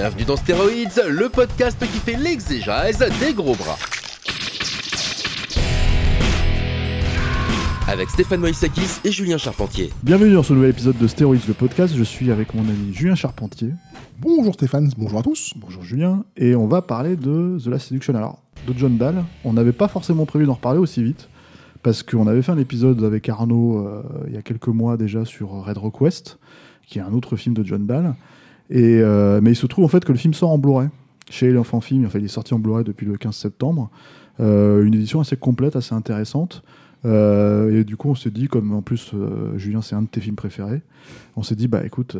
[0.00, 3.76] Bienvenue dans Stéroïdes, le podcast qui fait l'exégèse des gros bras.
[7.86, 9.90] Avec Stéphane Moïsakis et Julien Charpentier.
[10.02, 11.94] Bienvenue dans ce nouvel épisode de Stéroïdes, le podcast.
[11.94, 13.74] Je suis avec mon ami Julien Charpentier.
[14.18, 15.52] Bonjour Stéphane, bonjour à tous.
[15.58, 16.24] Bonjour Julien.
[16.38, 18.14] Et on va parler de The Last Seduction.
[18.14, 19.22] Alors, de John Dahl.
[19.44, 21.28] On n'avait pas forcément prévu d'en reparler aussi vite.
[21.82, 25.26] Parce qu'on avait fait un épisode avec Arnaud euh, il y a quelques mois déjà
[25.26, 26.38] sur Red Rock West,
[26.86, 28.14] qui est un autre film de John Dahl.
[28.70, 30.88] Et, euh, mais il se trouve en fait que le film sort en Blu-ray
[31.28, 32.06] chez les enfants film.
[32.06, 33.90] Enfin, il est sorti en Blu-ray depuis le 15 septembre.
[34.40, 36.62] Euh, une édition assez complète, assez intéressante.
[37.06, 40.06] Euh, et du coup, on s'est dit, comme en plus euh, Julien, c'est un de
[40.06, 40.82] tes films préférés,
[41.36, 42.16] on s'est dit, bah écoute,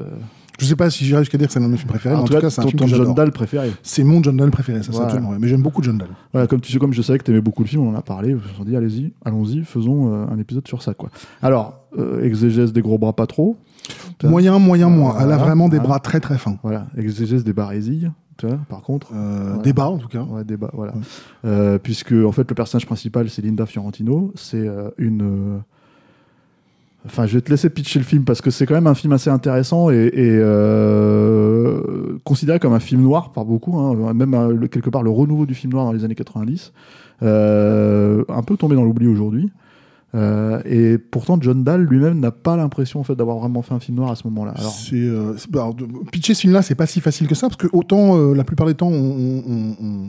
[0.59, 2.23] Je sais pas si j'irai jusqu'à dire que c'est l'un de mes films préférés, mais
[2.23, 3.15] en tout cas, c'est un ton, film ton que John.
[3.15, 3.73] Dahl préféré.
[3.83, 5.07] C'est mon John Dahl préféré, ça c'est Voilà.
[5.07, 5.39] absolument vrai.
[5.39, 6.09] Mais j'aime beaucoup John Dahl.
[6.33, 7.95] Voilà, comme tu sais, comme je savais que tu aimais beaucoup le film, on en
[7.95, 8.35] a parlé.
[8.35, 11.11] On s'est dit, allez-y, allons-y, faisons un épisode sur ça, quoi.
[11.43, 11.87] Alors,
[12.23, 13.57] exégèse des gros bras pas trop.
[14.25, 15.17] Moyen, moyen, moins.
[15.21, 16.59] Elle a vraiment des bras très très fins.
[16.63, 18.11] Voilà, exégèse des barésilles,
[18.69, 19.09] par contre.
[19.15, 19.73] Euh, Ouais.
[19.73, 20.23] Bas en tout cas.
[20.23, 20.93] Ouais, débat, voilà.
[20.93, 20.99] Ouais.
[21.47, 24.33] Euh, puisque, en fait, le personnage principal, c'est Linda Fiorentino.
[24.35, 25.23] C'est euh, une.
[25.23, 25.59] euh,
[27.07, 29.15] Enfin, je vais te laisser pitcher le film parce que c'est quand même un film
[29.15, 30.39] assez intéressant et, et,
[32.25, 35.73] considéré comme un film noir par beaucoup, hein, même quelque part le renouveau du film
[35.73, 36.75] noir dans les années 90,
[37.23, 39.51] euh, un peu tombé dans l'oubli aujourd'hui.
[40.17, 43.79] Euh, et pourtant, John Dahl lui-même n'a pas l'impression en fait d'avoir vraiment fait un
[43.79, 44.53] film noir à ce moment-là.
[44.57, 47.37] Alors, C'est, euh, c'est- bah, alors, de- pitcher ce film-là, c'est pas si facile que
[47.37, 50.07] ça, parce que autant euh, la plupart des temps, on, on, on- on-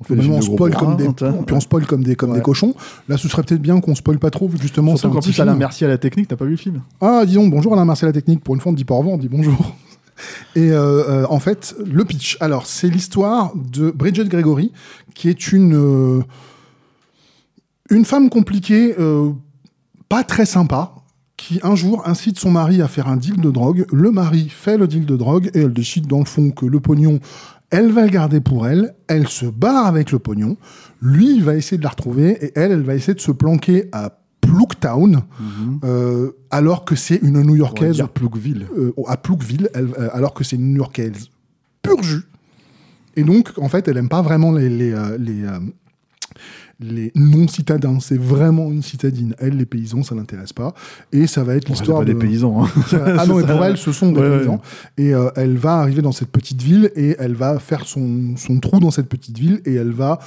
[0.00, 1.12] on fait des spoil comme des, hein,
[1.46, 2.36] puis on spoil comme des, comme Ouais.
[2.38, 2.74] des cochons.
[3.08, 5.58] Là, ce serait peut-être bien qu'on spoil pas trop, justement, Surtout qu'en plus, Alain, film.
[5.58, 8.12] merci à la technique, t'as pas vu le film Ah, disons bonjour Alain Marcel la
[8.14, 8.42] technique.
[8.42, 9.54] Pour une fois, on ne dit pas au revoir, on dit bonjour.
[10.56, 12.36] Et euh, euh, en fait, le pitch.
[12.40, 14.72] Alors, c'est l'histoire de Bridget Gregory,
[15.14, 16.22] qui est une euh,
[17.92, 19.30] une femme compliquée, euh,
[20.08, 20.94] pas très sympa,
[21.36, 23.84] qui un jour incite son mari à faire un deal de drogue.
[23.92, 26.80] Le mari fait le deal de drogue et elle décide dans le fond que le
[26.80, 27.20] pognon,
[27.70, 28.94] elle va le garder pour elle.
[29.08, 30.56] Elle se barre avec le pognon.
[31.00, 33.88] Lui, il va essayer de la retrouver et elle, elle va essayer de se planquer
[33.92, 35.22] à Ploughtown,
[35.84, 37.96] euh, alors que c'est une New-Yorkaise
[38.76, 39.16] euh, à
[39.74, 41.30] elle- euh, alors que c'est une New-Yorkaise
[41.82, 42.22] pur jus.
[43.16, 45.44] Et donc, en fait, elle aime pas vraiment les, les, les,
[46.82, 48.00] les non-citadins.
[48.00, 49.34] C'est vraiment une citadine.
[49.38, 50.74] Elle, les paysans, ça l'intéresse pas.
[51.12, 52.06] Et ça va être Bon, l'histoire de...
[52.12, 52.64] des paysans.
[52.64, 52.68] hein.
[53.16, 53.46] Ah non, ça.
[53.54, 54.38] pour elle, ce sont des Ouais, ouais.
[54.38, 54.60] paysans.
[54.98, 58.60] Et euh, elle va arriver dans cette petite ville et elle va faire son, son
[58.60, 60.18] trou dans cette petite ville et elle va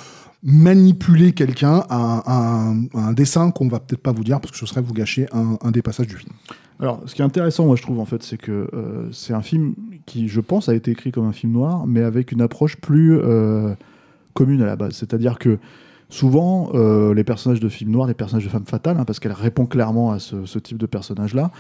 [0.44, 4.58] manipuler quelqu'un à, un- à un dessin qu'on va peut-être pas vous dire parce que
[4.58, 6.32] ce serait vous gâcher un, un des passages du film.
[6.80, 9.42] Alors, ce qui est intéressant, moi, je trouve, en fait, c'est que euh, c'est un
[9.42, 9.74] film
[10.06, 13.18] qui, je pense, a été écrit comme un film noir, mais avec une approche plus
[13.18, 13.74] euh,
[14.34, 14.94] commune à la base.
[14.94, 15.58] C'est-à-dire que
[16.16, 19.34] souvent, euh, les personnages de films noirs, les personnages de femmes fatales, hein, parce qu'elle
[19.34, 21.52] répond clairement à ce, type de personnage-là,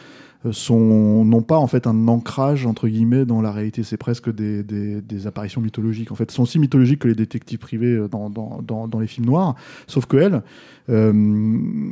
[0.46, 3.84] euh, n'ont pas en fait un ancrage entre guillemets dans la réalité.
[3.84, 6.12] C'est presque des, apparitions mythologiques.
[6.12, 9.56] En fait, sont aussi mythologiques que les détectives privés euh, dans, les films noirs.
[9.88, 10.42] Sauf que elle,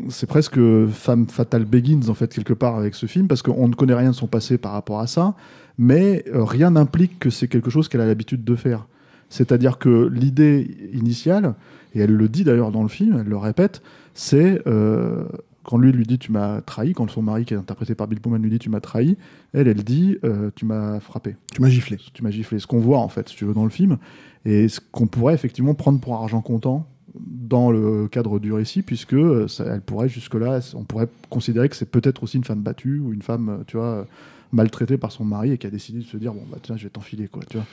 [0.09, 3.73] c'est presque femme fatale Begins en fait quelque part avec ce film parce qu'on ne
[3.73, 5.35] connaît rien de son passé par rapport à ça,
[5.77, 8.87] mais rien n'implique que c'est quelque chose qu'elle a l'habitude de faire.
[9.29, 11.55] C'est-à-dire que l'idée initiale,
[11.93, 13.81] et elle le dit d'ailleurs dans le film, elle le répète,
[14.13, 15.25] c'est euh,
[15.63, 18.19] quand lui lui dit tu m'as trahi, quand son mari qui est interprété par Bill
[18.19, 19.17] Pullman lui dit tu m'as trahi,
[19.53, 21.97] elle elle dit euh, tu m'as frappé, Tu m'as giflé.
[22.13, 22.59] tu m'as giflé.
[22.59, 23.97] Ce qu'on voit en fait, si tu veux, dans le film,
[24.45, 29.13] et ce qu'on pourrait effectivement prendre pour argent comptant dans le cadre du récit, puisque
[29.13, 32.99] euh, ça- elle pourrait jusque-là, on pourrait considérer que c'est peut-être aussi une femme battue
[32.99, 34.07] ou une femme, tu vois,
[34.51, 36.83] maltraitée par son mari et qui a décidé de se dire bon bah tiens je
[36.83, 37.65] vais t'enfiler quoi, tu vois.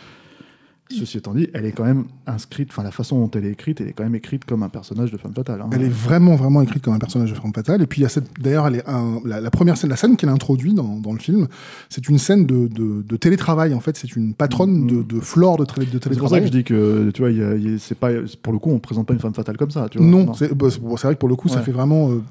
[0.92, 3.81] Ceci étant dit, elle est quand même inscrite, enfin la façon dont elle est écrite,
[3.81, 5.60] elle est quand même écrite comme un personnage de femme fatale.
[5.62, 5.70] hein.
[5.72, 7.81] Elle est vraiment, vraiment écrite comme un personnage de femme fatale.
[7.82, 9.96] Et puis, il y a cette, d'ailleurs, elle est un- la, la première scène, la
[9.96, 11.46] scène qu'elle introduit dans, dans le film,
[11.88, 13.72] c'est une scène de, de, de télétravail.
[13.75, 16.46] En fait, c'est une patronne de, de flore de, de C'est pour ça que télétravail.
[16.46, 18.08] je dis que, tu vois, y a- y a- c'est pas,
[18.42, 19.88] pour le coup, on présente pas une femme fatale comme ça.
[19.88, 20.06] Tu vois.
[20.06, 22.10] Non, c'est bah, c'est- bon, c'est vrai que pour le coup, ça fait vraiment.
[22.10, 22.22] euh,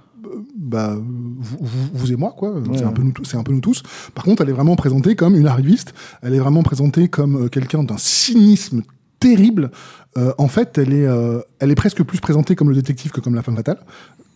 [0.57, 2.61] bah, vous, vous- vous et moi, quoi.
[2.75, 3.83] c'est un peu nous un peu nous tous.
[4.15, 5.93] Par contre, elle est vraiment présentée comme une arriviste.
[6.21, 8.83] Elle est vraiment présentée comme euh, quelqu'un d'un cynisme
[9.19, 9.71] terrible.
[10.17, 13.21] Euh, en fait, elle est, euh, elle est presque plus présentée comme le détective que
[13.21, 13.79] comme la femme fatale.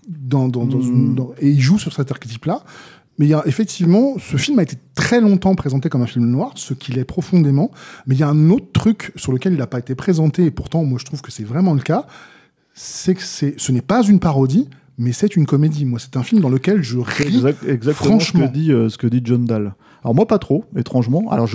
[0.08, 2.64] dans, dans, dans une- dans- et il joue sur cet archétype-là.
[3.20, 6.26] Mais il y a effectivement, ce film a été très longtemps présenté comme un film
[6.26, 7.72] noir, ce qu'il est profondément.
[8.08, 10.52] Mais il y a un autre truc sur lequel il n'a pas été présenté, et
[10.52, 12.06] pourtant, moi, je trouve que c'est vraiment le cas.
[12.74, 14.68] C'est que c'est, ce n'est pas une parodie,
[14.98, 15.86] mais c'est une comédie.
[15.86, 17.28] Moi, c'est un film dans lequel je ris.
[17.28, 18.42] exact- exactement franchement.
[18.42, 19.74] ce que, dit, euh, ce que dit John Dahl.
[20.04, 21.32] Alors moi pas trop, étrangement.
[21.32, 21.48] Alors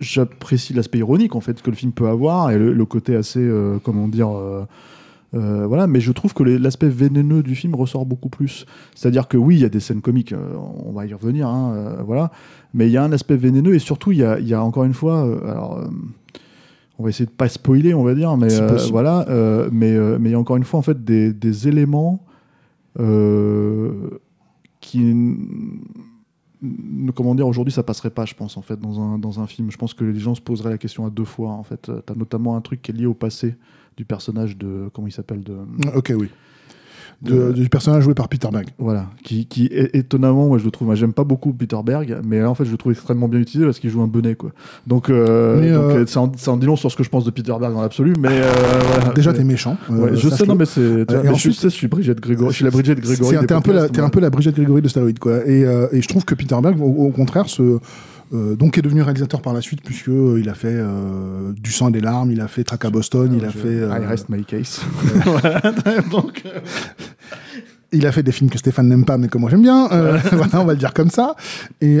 [0.00, 3.40] j'apprécie l'aspect ironique en fait que le film peut avoir et le, le côté assez,
[3.40, 5.86] euh, comment dire, euh, voilà.
[5.86, 8.64] Mais je trouve que l'aspect vénéneux du film ressort beaucoup plus.
[8.94, 10.34] C'est-à-dire que oui, il y a des scènes comiques,
[10.86, 12.30] on va y revenir, hein, voilà.
[12.72, 14.62] Mais il y a un aspect vénéneux et surtout il y a, il y a
[14.64, 15.84] encore une fois, alors.
[16.98, 19.26] on va essayer de pas spoiler, on va dire, mais euh, voilà.
[19.28, 22.24] euh, mais euh, mais il y a encore une fois en fait des, des éléments
[24.80, 25.80] qui n-
[26.62, 29.46] n- comment dire aujourd'hui ça passerait pas je pense en fait dans un, dans un
[29.46, 31.90] film je pense que les gens se poseraient la question à deux fois en fait
[32.06, 33.56] tu as notamment un truc qui est lié au passé
[33.96, 35.56] du personnage de comment il s'appelle de
[35.94, 36.28] Ok, oui.
[37.24, 38.66] De- du personnage joué par Peter Berg.
[38.78, 42.18] voilà qui, qui est étonnamment moi je le trouve moi j'aime pas beaucoup Peter Berg
[42.24, 44.34] mais là en fait je le trouve extrêmement bien utilisé parce qu'il joue un bonnet
[44.34, 44.50] quoi
[44.86, 47.30] donc, euh, euh, euh, ça, en, en dit long sur ce que je pense de
[47.30, 48.50] Peter Berg dans l'absolu mais euh,
[48.86, 49.12] voilà.
[49.14, 49.76] Déjà, Mais- t'es méchant.
[49.90, 50.80] Ouais, je sais, non, mais c'est.
[51.10, 52.50] je, suis- je suis Brigitte Grégory.
[52.50, 53.36] Je suis la Brigitte Grégory.
[53.46, 55.46] T'es un, peu la- un peu la Brigitte Grégory de Stéroïde, quoi.
[55.46, 57.78] Et, euh, et je trouve que Peter Berg, au contraire, se,
[58.32, 61.70] euh, donc est devenu réalisateur par la suite, puisque euh, il a fait euh, Du
[61.72, 63.98] sang et des larmes, il a fait Track à Boston, il a Je- fait, euh,
[64.00, 64.80] I rest my case.
[65.24, 65.60] Voilà,
[66.10, 66.42] donc,
[67.92, 69.88] il a fait des films que Stéphane n'aime pas, mais que moi j'aime bien.
[70.32, 71.36] Voilà, on va le dire comme ça.
[71.80, 72.00] Et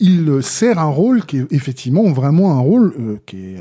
[0.00, 3.58] il sert un rôle qui est effectivement vraiment un rôle qui est.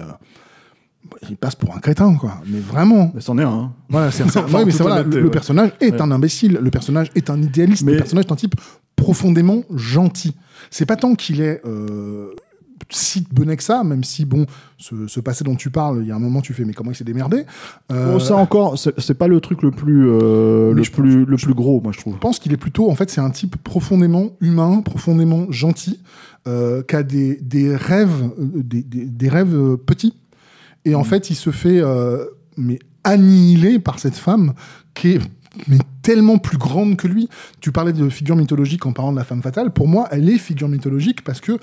[1.29, 2.35] il passe pour un crétin, quoi.
[2.47, 3.11] Mais vraiment.
[3.13, 3.49] mais c'en est un.
[3.49, 3.71] hein.
[3.89, 5.29] Voilà, c'est, Enfin, ouais, mais c'est, voilà, le, le ouais.
[5.31, 6.01] personnage est Ouais.
[6.01, 8.55] un imbécile, le personnage est un idéaliste, Mais- le personnage est un type
[8.95, 10.35] profondément gentil.
[10.71, 12.33] C'est pas tant qu'il est euh,
[12.89, 14.47] si bonnet que ça, même si, bon,
[14.79, 16.89] ce, ce passé dont tu parles, il y a un moment, tu fais, mais comment
[16.91, 17.45] il s'est démerdé
[17.91, 21.53] Euh, Bon, ça encore, c'est pas le truc le plus, euh, le plus, le plus
[21.53, 22.15] gros, moi je trouve.
[22.15, 25.99] Je pense qu'il est plutôt, en fait, c'est un type profondément humain, profondément gentil,
[26.47, 30.15] euh, qui a des, des rêves, euh, des, des- des rêves euh, petits.
[30.83, 32.25] Et en fait, il se fait euh,
[32.57, 34.53] mais annihiler par cette femme
[34.95, 35.21] qui est
[35.67, 37.29] mais tellement plus grande que lui.
[37.59, 39.71] Tu parlais de figure mythologique en parlant de la femme fatale.
[39.71, 41.59] Pour moi, elle est figure mythologique parce que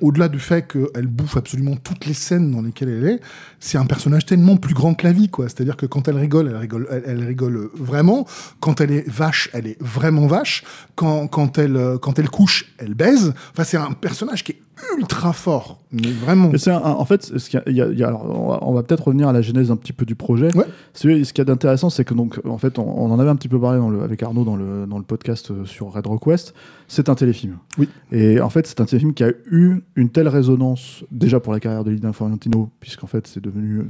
[0.00, 3.20] au-delà du fait qu'elle bouffe absolument toutes les scènes dans lesquelles elle est,
[3.60, 5.48] c'est un personnage tellement plus grand que la vie, quoi.
[5.48, 8.26] C'est-à-dire que quand elle rigole, elle rigole, elle, rigole vraiment.
[8.60, 10.64] Quand elle est vache, elle est vraiment vache.
[10.96, 13.32] Quand, quand elle, quand elle couche, elle baise.
[13.52, 14.62] Enfin, c'est un personnage qui est
[14.98, 16.50] ultra fort, mais vraiment.
[16.50, 18.72] Un- un- en fait, ce qu'il y a- y a- il y a- alors, on
[18.72, 20.54] va, peut-être revenir à la genèse un petit peu du projet.
[20.56, 20.64] Ouais.
[20.94, 23.36] Ce qu'il y a d'intéressant, c'est que donc, en fait, on, on en avait un
[23.36, 26.06] petit peu parlé dans le- avec Arnaud dans le, dans le podcast euh, sur Red
[26.06, 26.54] Rock West.
[26.88, 27.56] C'est un téléfilm.
[27.78, 27.88] Oui.
[28.12, 31.60] Et en fait, c'est un téléfilm qui a eu une telle résonance déjà pour la
[31.60, 33.84] carrière de Lina Fiorentino, puisqu'en fait, c'est devenu, euh,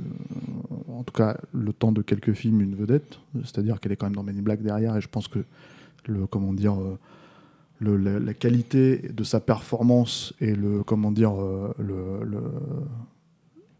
[0.93, 3.19] en tout cas, le temps de quelques films, une vedette.
[3.43, 5.41] C'est-à-dire qu'elle est quand même dans Men in Black derrière, et je pense que
[6.07, 6.75] le, comment dire.
[6.75, 6.99] euh,
[7.85, 12.41] le- la, la qualité de sa performance et le comment dire euh, le, le-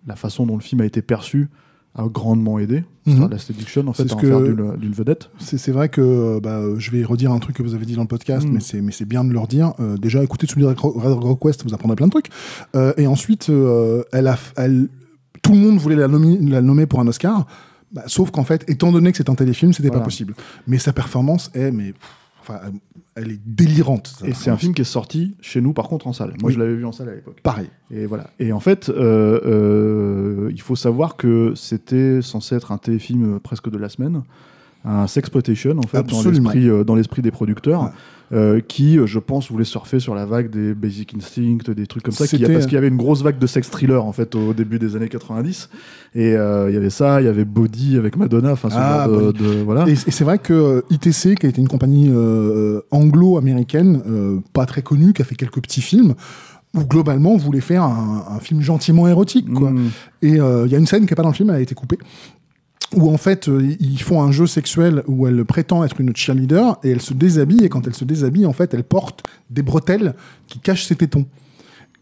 [0.07, 1.49] la façon dont le film a été perçu
[1.97, 3.29] a grandement aidé Mhm.
[3.31, 6.41] la séduction en fait C'est ce à en que- faire d'une vedette C'est vrai que
[6.41, 8.59] bah, je vais redire un truc que vous avez dit dans le podcast, Mm.
[8.83, 9.75] mais c'est bien de le redire.
[9.79, 10.47] Euh, déjà, écoutez
[10.77, 12.31] Rock West, vous apprendrez plein de trucs.
[12.75, 14.89] Euh, et ensuite, euh, elle a, elle,
[15.43, 17.47] tout le monde voulait la, nomi- la nommer pour un Oscar,
[17.93, 20.01] bah, sauf qu'en fait, étant donné que c'est un téléfilm, c'était Voilà.
[20.01, 20.35] pas possible.
[20.67, 21.95] Mais sa performance est, mais
[22.47, 22.61] enfin,
[23.17, 24.15] elle- est délirante.
[24.25, 26.53] et c'est un film qui est sorti chez nous par contre en salle moi Oui.
[26.55, 27.69] je l'avais vu en salle à l'époque pareil.
[27.91, 32.79] et voilà et en fait euh, euh, il faut savoir que c'était censé être un
[32.79, 34.23] téléfilm presque de la semaine
[34.85, 37.91] un sexploitation en fait dans l'esprit euh, des producteurs.
[38.33, 42.03] Euh, qui euh, je pense voulaient surfer sur la vague des Basic Instinct des trucs
[42.03, 44.35] comme ça qui- parce qu'il y avait une grosse vague de sex thriller en fait
[44.35, 45.69] au début des années 90
[46.15, 49.05] et euh, il y avait ça il y avait Body avec Madonna enfin ce Ah,
[49.07, 49.39] genre de, Body.
[49.43, 52.81] de- voilà Et, et c'est vrai que euh, ITC, qui a été une compagnie euh,
[52.91, 56.15] anglo-américaine, euh, pas très connue, qui a fait quelques petits films,
[56.75, 59.53] où globalement voulait faire un, un film gentiment érotique.
[59.53, 59.71] Quoi.
[59.71, 59.91] Mm.
[60.23, 61.61] Et euh, il y a une scène qui n'est pas dans le film, elle a
[61.61, 61.99] été coupée.
[62.95, 66.79] Où en fait, euh, ils font un jeu sexuel où elle prétend être une cheerleader
[66.83, 67.65] et elle se déshabille.
[67.65, 70.15] Et quand elle se déshabille, en fait, elle porte des bretelles
[70.47, 71.27] qui cachent ses tétons.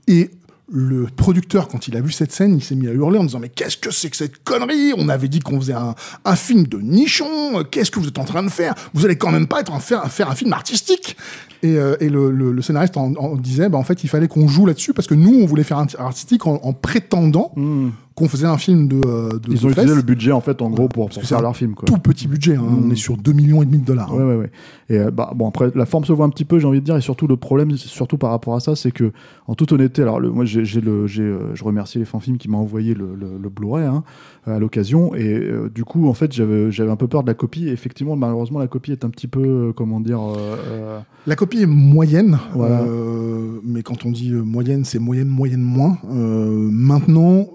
[0.09, 0.31] Et
[0.71, 3.39] le producteur, quand il a vu cette scène, il s'est mis à hurler en disant
[3.39, 4.93] Mais qu'est-ce que c'est que cette connerie?
[4.97, 7.63] On avait dit qu'on faisait un, film de nichon.
[7.71, 8.75] Qu'est-ce que vous êtes en train de faire?
[8.95, 11.17] Vous allez quand même pas être en faire, un film artistique.
[11.63, 15.07] Et, euh, le, scénariste en, disait bah, En fait, il fallait qu'on joue là-dessus parce
[15.07, 17.91] que nous, on voulait faire un artistique en, en prétendant Mm.
[18.23, 19.01] Qu'on faisait un film de.
[19.07, 21.57] euh, de Ils de ont utilisé le budget en fait en gros pour, faire leur
[21.57, 21.87] film quoi.
[21.87, 22.63] Tout petit budget, hein.
[22.63, 22.85] Mm.
[22.87, 24.13] on est sur 2 millions et demi de dollars.
[24.13, 24.17] hein.
[24.17, 24.51] Ouais, ouais, ouais.
[24.89, 26.85] Et euh, bah, bon, après, la forme se voit un petit peu, j'ai envie de
[26.85, 29.13] dire, et surtout le problème, surtout par rapport à ça, c'est que,
[29.47, 32.49] en toute honnêteté, alors le, moi, j'ai, le, j'ai, euh, je remercie les fanfilms qui
[32.49, 34.05] m'ont envoyé le, le, le Blu-ray hein,
[34.47, 37.35] à l'occasion, et euh, du coup, en fait, j'avais, j'avais un peu peur de la
[37.35, 37.69] copie.
[37.69, 40.21] Et effectivement, malheureusement, la copie est un petit peu, comment dire,
[41.27, 42.85] La copie est moyenne, Voilà.
[43.65, 45.97] mais quand on dit moyenne, c'est moyenne, moyenne, moins.
[46.05, 47.47] Maintenant,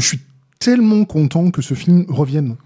[0.00, 0.20] je suis
[0.58, 2.56] tellement content que ce film revienne.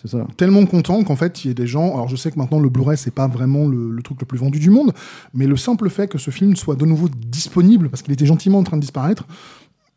[0.00, 0.26] c'est ça.
[0.36, 1.92] Tellement content qu'en fait, il y ait des gens.
[1.94, 4.38] Alors, je sais que maintenant, le Blu-ray, c'est pas vraiment le, le truc le plus
[4.38, 4.92] vendu du monde,
[5.34, 8.58] mais le simple fait que ce film soit de nouveau disponible, parce qu'il était gentiment
[8.58, 9.26] en train de disparaître,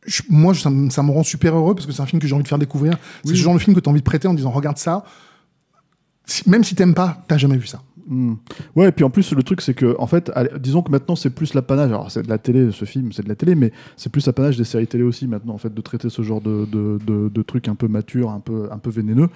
[0.05, 2.27] je- moi, ça, me- ça me rend super heureux parce que c'est un film que
[2.27, 2.97] j'ai envie de faire découvrir.
[3.23, 5.05] C'est ce genre de film que tu as envie de prêter en disant regarde ça.
[6.25, 7.81] Si- même si t'aimes pas, t'as jamais vu ça.
[8.07, 8.33] Hmm.
[8.75, 11.15] Ouais, et puis en plus, le truc, c'est que, en fait, allez, disons que maintenant,
[11.15, 11.89] c'est plus l'apanage.
[11.89, 14.57] Alors, c'est de la télé, ce film, c'est de la télé, mais c'est plus l'apanage
[14.57, 17.41] des séries télé aussi, maintenant, en fait, de traiter ce genre de, de, de- de
[17.41, 19.29] trucs un peu matures, un peu, un peu vénéneux.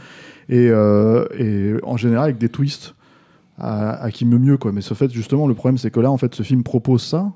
[0.50, 2.94] Et, euh, et en général, avec des twists
[3.58, 4.72] à, à qui me mieux, quoi.
[4.72, 7.32] Mais ce fait, justement, le problème, c'est que là, en fait, ce film propose ça,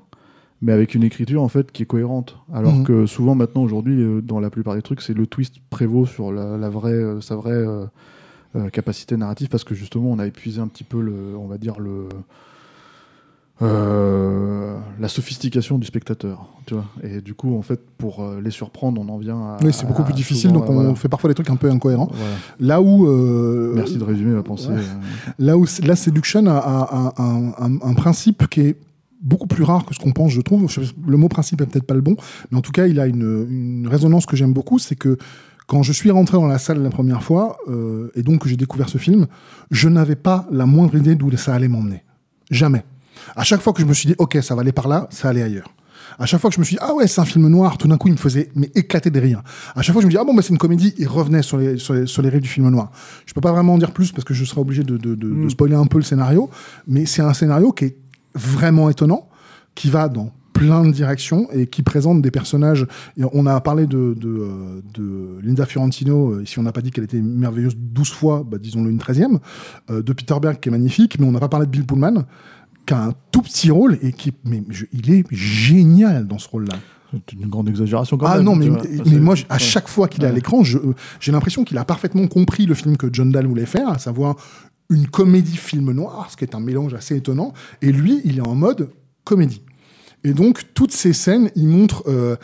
[0.60, 2.38] mais avec une écriture, en fait, qui est cohérente.
[2.52, 2.84] Alors Mhm.
[2.84, 6.30] que souvent, maintenant, aujourd'hui, euh, dans la plupart des trucs, c'est le twist prévaut sur
[6.30, 7.52] la, la vraie, euh, sa vraie.
[7.52, 7.86] euh,
[8.70, 11.80] capacité narrative parce que justement on a épuisé un petit peu le on va dire
[11.80, 12.08] le
[13.60, 18.50] euh, la sophistication du spectateur tu vois et du coup en fait pour euh, les
[18.50, 20.94] surprendre on en vient à Oui, c'est beaucoup plus difficile, souvent, donc on voilà.
[20.96, 22.08] fait parfois des trucs un peu incohérents.
[22.12, 22.34] Voilà.
[22.60, 23.06] Là où.
[23.06, 24.78] euh, merci de résumer ma pensée ouais.
[24.78, 25.30] euh.
[25.38, 28.76] Là où la Seduction a, a- a un, un- un principe qui est
[29.20, 30.66] beaucoup plus rare que ce qu'on pense, je trouve.
[31.06, 32.16] Le mot principe est peut-être pas le bon,
[32.50, 33.46] mais en tout cas, il a une,
[33.82, 35.16] une résonance que j'aime beaucoup, c'est que
[35.72, 38.90] quand je suis rentré dans la salle la première fois, euh, et donc j'ai découvert
[38.90, 39.26] ce film,
[39.70, 42.02] je n'avais pas la moindre idée d'où ça allait m'emmener.
[42.50, 42.84] Jamais.
[43.36, 45.30] À chaque fois que je me suis dit, ok, ça va aller par là, ça
[45.30, 45.72] allait ailleurs.
[46.18, 47.88] À chaque fois que je me suis dit, ah ouais, c'est un film noir, tout
[47.88, 49.42] d'un coup, il me faisait mais éclater de rire.
[49.74, 51.56] À chaque fois, je me dis, ah bon, bah, c'est une comédie, il revenait sur
[51.56, 52.90] les, sur, les, sur les rives du film noir.
[53.24, 55.42] Je peux pas vraiment en dire plus parce que je serais obligé de, de, de-
[55.44, 56.50] de spoiler un peu le scénario,
[56.86, 57.96] mais c'est un scénario qui est
[58.34, 59.26] vraiment étonnant,
[59.74, 62.86] qui va dans plein de directions et qui présente des personnages.
[63.16, 66.80] Et on a parlé de, de, euh, de Linda Fiorentino, euh, si on n'a pas
[66.82, 69.38] dit qu'elle était merveilleuse 12 fois, bah, disons-le une 13e,
[69.90, 72.24] euh, de Peter Berg qui est magnifique, mais on n'a pas parlé de Bill Pullman,
[72.86, 76.48] qui a un tout petit rôle et qui mais je- il est génial dans ce
[76.48, 76.74] rôle-là.
[77.12, 78.68] c'est une grande exagération quand Ah même non, mais,
[79.20, 82.74] moi, à chaque fois qu'il est à l'écran, j'ai l'impression qu'il a parfaitement compris le
[82.74, 84.36] film que John Dahl voulait faire, à savoir
[84.90, 87.52] une comédie film noir, ce qui est un mélange assez étonnant.
[87.82, 88.90] Et lui, il est en mode
[89.24, 89.62] comédie.
[90.24, 92.04] Et donc, toutes ces scènes, il montre.
[92.08, 92.36] euh,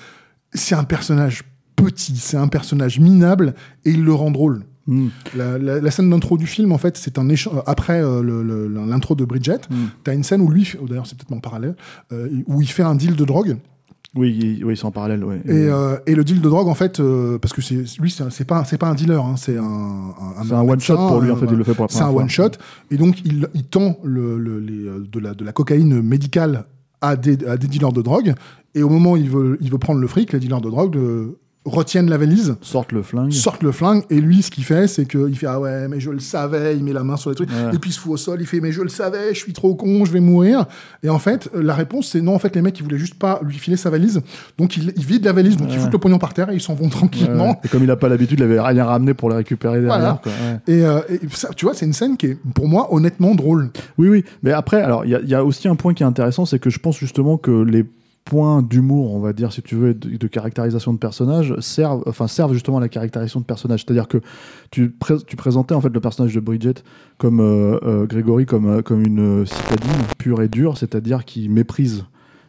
[0.55, 1.43] c'est un personnage
[1.77, 3.55] petit, c'est un personnage minable,
[3.85, 4.65] et il le rend drôle.
[4.87, 5.09] Hmm.
[5.37, 7.63] La, la- la scène d'intro du film, en fait, c'est un échange.
[7.67, 9.75] Après euh, le- le- l'intro de Bridget, Mm.
[10.03, 11.77] t'as une scène où lui, oh, d'ailleurs, c'est peut-être en parallèle,
[12.13, 13.59] euh, où il fait un deal de drogue.
[14.15, 15.43] oui il- oui c'est en parallèle ouais.
[15.45, 18.45] Et, euh, et le deal de drogue, en fait, euh, parce que c'est lui, c'est
[18.47, 21.31] pas, c'est pas un dealer, hein, c'est un, un, c'est un one shot pour lui
[21.31, 22.53] en fait il le fait pour C'est un one shot.
[22.91, 26.65] Et donc, il, il tend le, le- les, euh, de, la, de la cocaïne médicale
[27.00, 28.35] à des, dealers de drogue.
[28.75, 30.97] Et au moment où il veut, il veut prendre le fric, les dealers de drogue
[30.97, 34.03] euh, retiennent la valise, sortent le flingue sortent le flingue.
[34.09, 36.77] Et lui, ce qu'il fait, c'est qu'il fait Ah ouais, mais je le savais.
[36.77, 37.50] Il met la main sur les trucs.
[37.50, 37.75] Ouais.
[37.75, 38.38] Et puis il se fout au sol.
[38.41, 40.65] Il fait Mais je le savais, je suis trop con, je vais mourir.
[41.03, 42.35] Et en fait, euh, la réponse, c'est non.
[42.35, 44.23] En fait, les mecs, ils voulaient juste pas lui filer sa valise.
[44.57, 45.57] Donc, il, il vide la valise.
[45.59, 47.49] Donc, ils foutent le pognon par terre et ils s'en vont tranquillement.
[47.50, 47.57] ouais.
[47.65, 50.21] et comme il a pas l'habitude il avait rien ramené pour le récupérer derrière Voilà.
[50.23, 50.75] quoi, ouais.
[50.75, 53.71] Et, euh, et ça, tu vois, c'est une scène qui est, pour moi, honnêtement drôle.
[53.99, 54.25] Oui, oui.
[54.43, 56.47] Mais après, alors, il y, a- il y a aussi un point qui est intéressant,
[56.47, 57.85] c'est que je pense justement que les
[58.29, 62.03] points d'humour, on va dire, si tu veux, et de, de caractérisation de personnages, servent,
[62.07, 63.85] enfin, servent justement à la caractérisation de personnages.
[63.87, 64.19] C'est-à-dire que
[64.71, 66.75] tu, pré- tu présentais en fait le personnage de Bridget
[67.17, 72.05] comme euh, euh, Grégory comme, euh, comme une citadine pure et dure, c'est-à-dire qui méprise,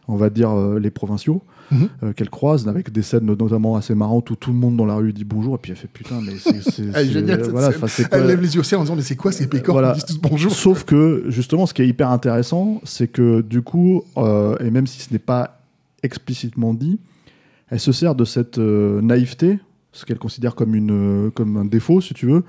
[0.08, 1.42] on va dire, les provinciaux.
[1.72, 1.88] Mhm.
[2.02, 4.96] euh, qu'elle croise avec des scènes notamment assez marrantes où tout le monde dans la
[4.96, 7.70] rue dit bonjour et puis elle fait putain mais c'est Elle voilà,
[8.10, 9.92] Elle lève les yeux au ciel en disant Mais c'est quoi ces pécores Voilà.
[9.92, 10.50] qui disent tous bonjour?
[10.50, 14.88] Sauf que, justement, ce qui est hyper intéressant, c'est que, du coup, euh, et même
[14.88, 15.59] si ce n'est pas
[16.02, 16.98] explicitement dit,
[17.68, 19.58] elle se sert de cette euh, naïveté,
[19.92, 22.44] ce qu'elle considère comme, une, euh, comme un défaut, si tu veux.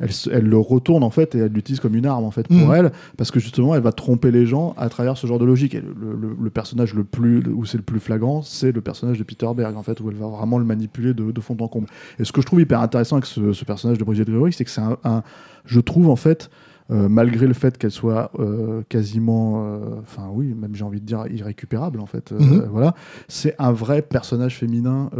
[0.00, 2.56] Elle, elle le retourne en fait et elle l'utilise comme une arme en fait pour
[2.56, 2.74] Mhm.
[2.74, 5.74] elle parce que justement elle va tromper les gens à travers ce genre de logique
[5.76, 9.18] et le, le- le personnage le plus où c'est le plus flagrant c'est le personnage
[9.18, 11.68] de Peter Berg en fait où elle va vraiment le manipuler de, de fond en
[11.68, 11.86] comble
[12.18, 14.64] et ce que je trouve hyper intéressant avec ce, ce personnage de Bridget Gregory c'est
[14.64, 15.22] que c'est un, un-
[15.66, 16.50] je trouve en fait
[16.90, 21.06] euh, malgré le fait qu'elle soit euh, quasiment, euh, enfin oui, même j'ai envie de
[21.06, 22.66] dire irrécupérable en fait, Mhm.
[22.70, 22.94] voilà,
[23.28, 25.10] c'est un vrai personnage féminin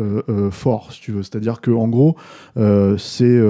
[0.50, 1.22] fort, si tu veux.
[1.22, 2.16] C'est-à-dire que en gros,
[2.98, 3.40] c'est,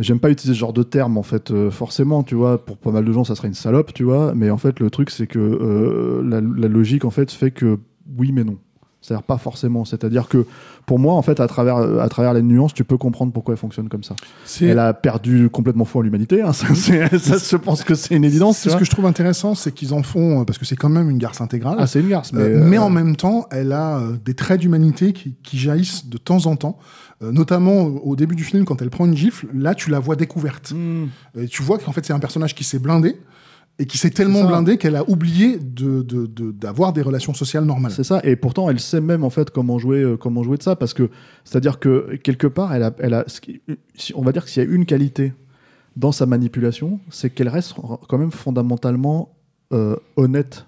[0.00, 2.90] j'aime pas utiliser ce genre de terme en fait, euh, forcément, tu vois, pour pas
[2.90, 5.26] mal de gens ça serait une salope, tu vois, mais en fait le truc c'est
[5.26, 7.78] que euh, la, la logique en fait fait que
[8.18, 8.58] oui mais non.
[9.04, 9.84] C'est-à-dire pas forcément.
[9.84, 10.46] C'est-à-dire que
[10.86, 13.58] pour moi, en fait, à travers, à travers les nuances, tu peux comprendre pourquoi elle
[13.58, 14.16] fonctionne comme ça.
[14.64, 16.40] Elle a perdu complètement foi en l'humanité.
[16.40, 16.54] hein.
[16.54, 18.56] Ça, ça, je pense que c'est une évidence.
[18.56, 20.88] C'est ce que je trouve intéressant, c'est qu'ils en font, euh, parce que c'est quand
[20.88, 21.76] même une garce intégrale.
[21.78, 22.32] Ah, c'est une garce.
[22.32, 26.06] Mais, Euh, mais euh, en même temps, elle a des traits d'humanité qui, qui jaillissent
[26.08, 26.78] de temps en temps.
[27.22, 30.16] Euh, notamment au début du film, quand elle prend une gifle, là tu la vois
[30.16, 30.72] découverte.
[30.74, 31.06] hmm,
[31.38, 33.16] Et tu vois qu'en fait c'est un personnage qui s'est blindé
[33.78, 34.46] et qui s'est tellement ça.
[34.46, 37.90] blindé qu'elle a oublié de- de- de- d'avoir des relations sociales normales.
[37.92, 40.62] C'est ça, et pourtant elle sait même en fait comment jouer, euh, comment jouer de
[40.62, 41.10] ça, parce que
[41.44, 43.60] c'est-à-dire que quelque part, elle a, elle a, ce qui-
[43.96, 45.32] si- on va dire que s'il y a une qualité
[45.96, 47.74] dans sa manipulation, c'est qu'elle reste
[48.08, 49.30] quand même fondamentalement
[49.72, 50.66] euh, honnête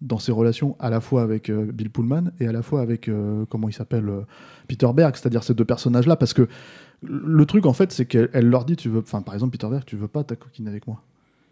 [0.00, 3.06] dans ses relations à la fois avec euh, Bill Pullman et à la fois avec
[3.08, 4.20] euh, comment il s'appelle euh,
[4.66, 6.48] Peter Berg, c'est-à-dire ces deux personnages-là, parce que
[7.02, 9.68] le truc en fait, c'est qu'elle elle leur dit, tu veux, enfin par exemple Peter
[9.68, 11.02] Berg, tu veux pas ta coquine avec moi.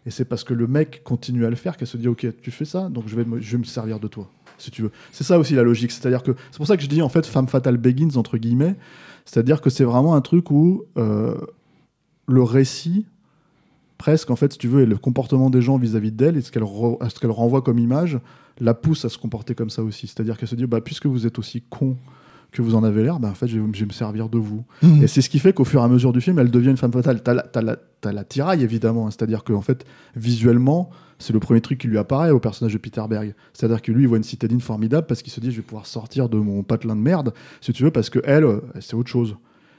[0.05, 2.51] Et c'est parce que le mec continue à le faire qu'elle se dit ok tu
[2.51, 4.91] fais ça donc je vais me, je vais me servir de toi si tu veux.
[5.11, 7.25] C'est ça aussi la logique, c'est-à-dire que c'est pour ça que je dis en fait
[7.25, 8.75] femme fatale begins entre guillemets,
[9.25, 11.35] c'est-à-dire que c'est vraiment un truc où euh,
[12.27, 13.05] le récit
[13.97, 16.51] presque en fait si tu veux et le comportement des gens vis-à-vis d'elle et ce
[16.51, 18.19] qu'elle ce qu'elle renvoie comme image
[18.59, 21.25] la pousse à se comporter comme ça aussi, c'est-à-dire qu'elle se dit bah puisque vous
[21.25, 21.95] êtes aussi con
[22.51, 24.37] que vous en avez l'air, bah, en fait je vais, je vais me servir de
[24.37, 24.63] vous.
[24.81, 25.03] Mhm.
[25.03, 26.77] Et c'est ce qui fait qu'au fur et à mesure du film, elle devient une
[26.77, 27.21] femme fatale.
[27.21, 29.07] T'as la, t'as la, t'as la tiraille, évidemment.
[29.07, 29.11] hein.
[29.11, 30.89] C'est-à-dire qu'en fait, visuellement,
[31.19, 33.33] c'est le premier truc qui lui apparaît au personnage de Peter Berg.
[33.53, 35.85] C'est-à-dire que lui, il voit une citadine formidable parce qu'il se dit, je vais pouvoir
[35.85, 39.09] sortir de mon patelin de merde, si tu veux, parce que elle, euh, c'est autre
[39.09, 39.35] chose.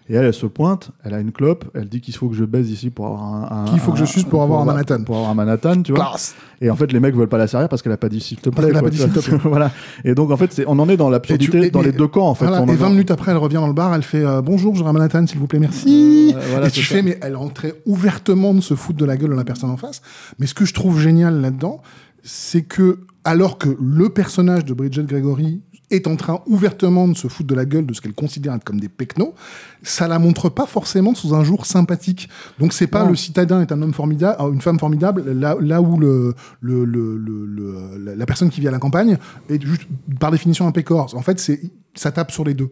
[0.09, 2.45] Et elle, elle se pointe, elle a une clope, elle dit qu'il faut que je
[2.45, 3.63] baise ici pour avoir un.
[3.63, 5.05] un- Qu'il faut que je suce pour avoir un Manhattan.
[5.05, 6.17] Pour avoir un Manhattan, tu vois.
[6.61, 8.39] Et en fait, les mecs veulent pas la servir parce qu'elle a pas dit s'il
[8.39, 8.67] te plaît.
[8.67, 9.23] qu'elle a pas dit tu vois.
[9.23, 9.39] s'il te plaît.
[9.51, 9.71] voilà.
[10.05, 12.45] Et donc, en fait, on en est dans l'absurdité dans les deux camps, en fait.
[12.47, 14.43] Voilà, et en 20 est- minutes après, elle revient dans le bar, elle fait euh,
[14.43, 16.35] Bonjour, j'aurais un Manhattan, s'il vous plaît, merci.
[16.37, 19.31] Euh, voilà, et tu fais, mais elle rentrait ouvertement de se foutre de la gueule
[19.31, 20.03] de la personne en face.
[20.41, 21.83] Mais ce que je trouve génial là-dedans,
[22.25, 27.27] c'est que, alors que le personnage de Bridget Gregory est en train ouvertement de se
[27.29, 29.35] foutre de la gueule de ce qu'elle considère être comme des pecnos,
[29.83, 32.29] ça la montre pas forcément sous un jour sympathique.
[32.59, 33.11] Donc c'est pas Non.
[33.11, 36.85] le citadin est un homme formidable, euh, une femme formidable, là, là où le, le,
[36.85, 39.19] le- le- la- personne qui vit à la campagne
[39.49, 39.83] est juste
[40.21, 41.13] par définition un pécor.
[41.17, 41.61] En fait, c'est
[41.95, 42.69] ça tape sur les deux.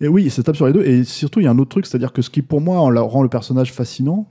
[0.00, 0.82] Et oui, ça tape sur les deux.
[0.84, 3.22] Et surtout, il y a un autre truc, c'est-à-dire que ce qui, pour moi, rend
[3.22, 4.28] le personnage fascinant,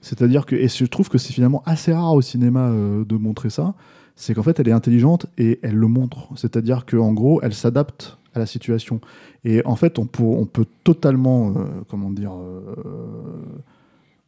[0.00, 3.48] c'est-à-dire que, et je trouve que c'est finalement assez rare au cinéma euh, de montrer
[3.50, 3.74] ça,
[4.16, 6.28] c'est qu'en fait, elle est intelligente et elle le montre.
[6.36, 9.00] C'est-à-dire qu'en gros, elle s'adapte à la situation.
[9.44, 12.60] Et en fait, on peut, totalement, euh, comment dire, euh,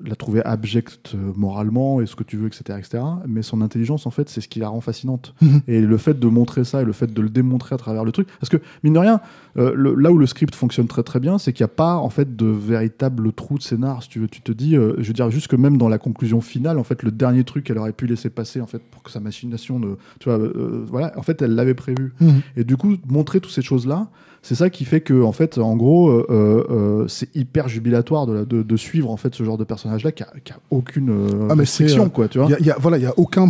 [0.04, 3.02] la trouver abjecte euh, moralement et ce que tu veux, etc., etc.
[3.26, 5.34] Mais son intelligence, en fait, c'est ce qui la rend fascinante.
[5.40, 5.60] Mhm.
[5.68, 8.12] Et le fait de montrer ça et le fait de le démontrer à travers le
[8.12, 9.20] truc, parce que mine de rien,
[9.56, 11.96] euh, le- là où le script fonctionne très très bien, c'est qu'il n'y a pas
[11.96, 14.02] en fait de véritable trou de scénar.
[14.02, 15.98] Si tu veux, tu te dis, euh, je veux dire juste que même dans la
[15.98, 19.02] conclusion finale, en fait, le dernier truc qu'elle aurait pu laisser passer, en fait, pour
[19.02, 22.12] que sa machination ne, tu vois, euh, voilà, en fait, elle l'avait prévu.
[22.20, 22.40] Mhm.
[22.58, 24.08] Et du coup, montrer toutes ces choses-là,
[24.46, 26.24] c'est ça qui fait que, en fait, en gros, euh,
[26.70, 30.12] euh, c'est hyper jubilatoire de, la- de, de suivre en fait ce genre de personnage-là
[30.12, 32.46] qui a, qui a aucune euh, Ah, mais euh, quoi, tu vois.
[32.46, 33.48] Il y a, il y a- voilà, il y a aucun.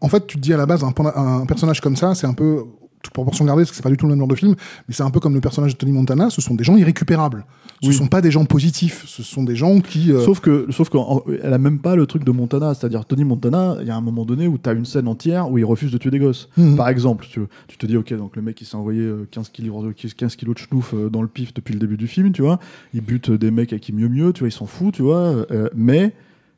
[0.00, 2.64] En fait, tu te dis à la base un personnage comme ça, c'est un peu
[3.02, 4.54] toute proportion gardée, parce que c'est pas du tout le même genre de film,
[4.88, 6.30] mais c'est un peu comme le personnage de Tony Montana.
[6.30, 7.44] Ce sont des gens irrécupérables.
[7.80, 7.94] Ce Oui.
[7.94, 9.04] sont pas des gens positifs.
[9.06, 10.10] Ce sont des gens qui.
[10.10, 13.76] euh, Sauf que, sauf qu'elle a même pas le truc de Montana, c'est-à-dire Tony Montana.
[13.80, 15.92] Il y a un moment donné où tu as une scène entière où il refuse
[15.92, 16.48] de tuer des gosses.
[16.56, 16.74] Mhm.
[16.76, 19.50] Par exemple, tu, tu te dis ok, donc le mec il s'est envoyé euh, 15
[19.50, 22.32] kilos de 15 kilos de schnouf euh, dans le pif depuis le début du film,
[22.32, 22.58] tu vois.
[22.94, 25.18] Il bute des mecs à qui mieux mieux, tu vois, il s'en fout, tu vois.
[25.52, 26.12] euh, mais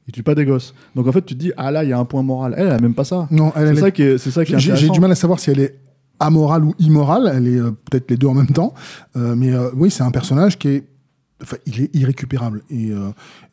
[0.08, 0.74] il tue pas des gosses.
[0.96, 2.54] Donc en fait, tu te dis ah là, il y a un point moral.
[2.56, 3.28] Elle, elle a même pas ça.
[3.30, 5.12] Non, elle, C'est elle est- ça qui est, c'est ça qui est J'ai du mal
[5.12, 5.74] à savoir si elle est
[6.20, 7.30] amorale ou immorale.
[7.34, 8.74] Elle est euh, peut-être les deux en même temps.
[9.16, 10.84] Euh, mais euh, oui, c'est un personnage qui est.
[11.42, 12.62] Enfin, il est irrécupérable.
[12.70, 12.90] Et,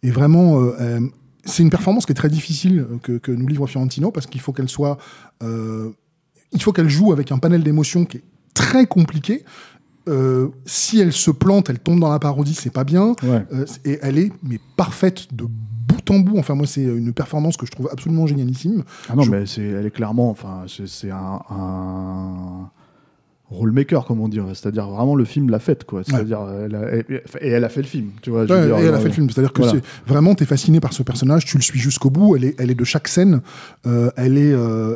[0.03, 0.60] et vraiment,
[1.45, 4.51] c'est une performance qui est très difficile que, que nous livre Fiorentino parce qu'il faut
[4.51, 4.97] qu'elle soit.
[5.41, 9.45] il faut qu'elle joue avec un panel d'émotions qui est très compliqué.
[10.08, 13.15] Euh, si elle se plante, elle tombe dans la parodie, c'est pas bien.
[13.23, 13.45] Ouais.
[13.53, 15.45] Euh, et elle est mais parfaite de
[16.20, 16.38] bout.
[16.38, 18.84] Enfin, moi, c'est une performance que je trouve absolument génialissime.
[19.10, 22.70] Ah non, Je- mais c'est, elle est clairement, enfin, c'est, un, un
[23.50, 24.39] role maker, comme on dit.
[24.54, 26.04] C'est-à-dire vraiment le film l'a fait, quoi.
[26.04, 27.06] C'est-à-dire, elle a- et,
[27.41, 28.46] et elle a fait le film, tu vois.
[28.46, 29.30] je veux Ouais, dire, et elle a euh, fait le film.
[29.30, 29.80] C'est-à-dire que voilà.
[29.80, 32.36] c'est vraiment, t'es fasciné par ce personnage, tu le suis jusqu'au bout.
[32.36, 33.41] Elle est, elle est de chaque scène.
[33.86, 34.96] Euh, elle est euh,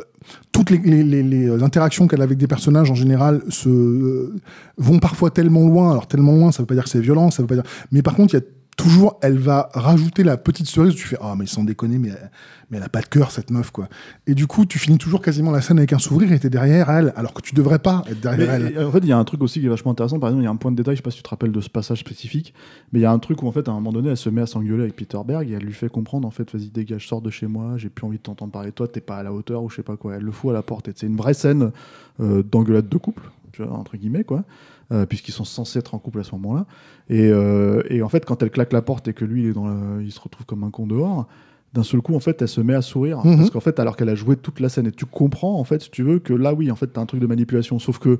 [0.52, 4.34] toutes les, les- les- les interactions qu'elle a avec des personnages en général se euh,
[4.76, 5.90] vont parfois tellement loin.
[5.92, 7.64] Alors tellement loin, ça veut pas dire que c'est violent, ça veut pas dire.
[7.90, 8.44] Mais par contre, il y a
[8.76, 10.94] toujours, elle va rajouter la petite cerise.
[10.94, 12.30] Où tu fais ah mais sans déconner, mais elle,
[12.70, 13.88] mais elle a pas de cœur cette meuf quoi.
[14.26, 16.90] Et du coup, tu finis toujours quasiment la scène avec un sourire et t'es derrière
[16.90, 18.84] elle, alors que tu devrais pas être derrière Mais, elle.
[18.84, 20.18] en fait, il y a un truc aussi qui est vachement intéressant.
[20.18, 21.28] Par exemple, il y a un point de détail, je sais pas si tu te
[21.28, 22.54] rappelles de ce passage spécifique,
[22.92, 24.30] mais il y a un truc où, en fait, à un moment donné, elle se
[24.30, 27.06] met à s'engueuler avec Peter Berg et elle lui fait comprendre, en fait, vas-y, dégage,
[27.06, 29.22] sors de chez moi, j'ai plus envie de t'entendre parler de toi, t'es pas à
[29.22, 30.16] la hauteur ou je sais pas quoi.
[30.16, 30.88] Elle le fout à la porte.
[30.94, 31.72] C'est une vraie scène
[32.20, 33.22] euh, d'engueulade de couple.
[33.52, 34.44] tu vois, entre guillemets, quoi,
[34.92, 36.66] euh, puisqu'ils sont censés être en couple à ce moment-là.
[37.08, 39.52] Et, euh, et en fait, quand elle claque la porte et que lui, il, est
[39.52, 41.26] dans la- il se retrouve comme un con dehors,
[41.72, 43.24] d'un seul coup, en fait, elle se met à sourire.
[43.24, 43.38] Mhm.
[43.38, 45.80] Parce qu'en fait, alors qu'elle a joué toute la scène, et tu comprends, en fait,
[45.82, 47.78] si tu veux, que là, oui, en fait, t'as un truc de manipulation.
[47.78, 48.18] Sauf que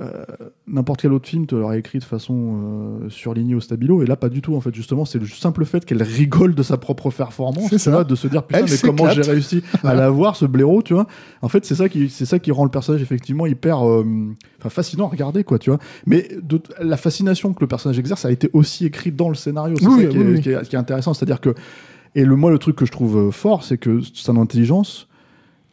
[0.00, 0.24] euh,
[0.66, 4.16] n'importe quel autre film te l'aurait écrit de façon euh, surlignée au stabilo, et là,
[4.16, 4.74] pas du tout, en fait.
[4.74, 8.14] Justement, c'est le simple fait qu'elle rigole de sa propre performance, C'est tu vois, de
[8.14, 11.06] se dire, putain, Elle mais comment j'ai réussi à l'avoir, ce blaireau, tu vois.
[11.42, 14.04] En fait, c'est ça qui, c'est ça qui rend le personnage effectivement hyper, euh,
[14.68, 15.78] fascinant à regarder, quoi, tu vois.
[16.06, 19.76] Mais de- la fascination que le personnage exerce a été aussi écrite dans le scénario.
[19.78, 20.40] C'est Oui, ça qui, est, oui.
[20.40, 21.54] qui est- qui est intéressant, c'est-à-dire que,
[22.14, 25.06] et le moi, le truc que je trouve euh, fort, c'est que son intelligence.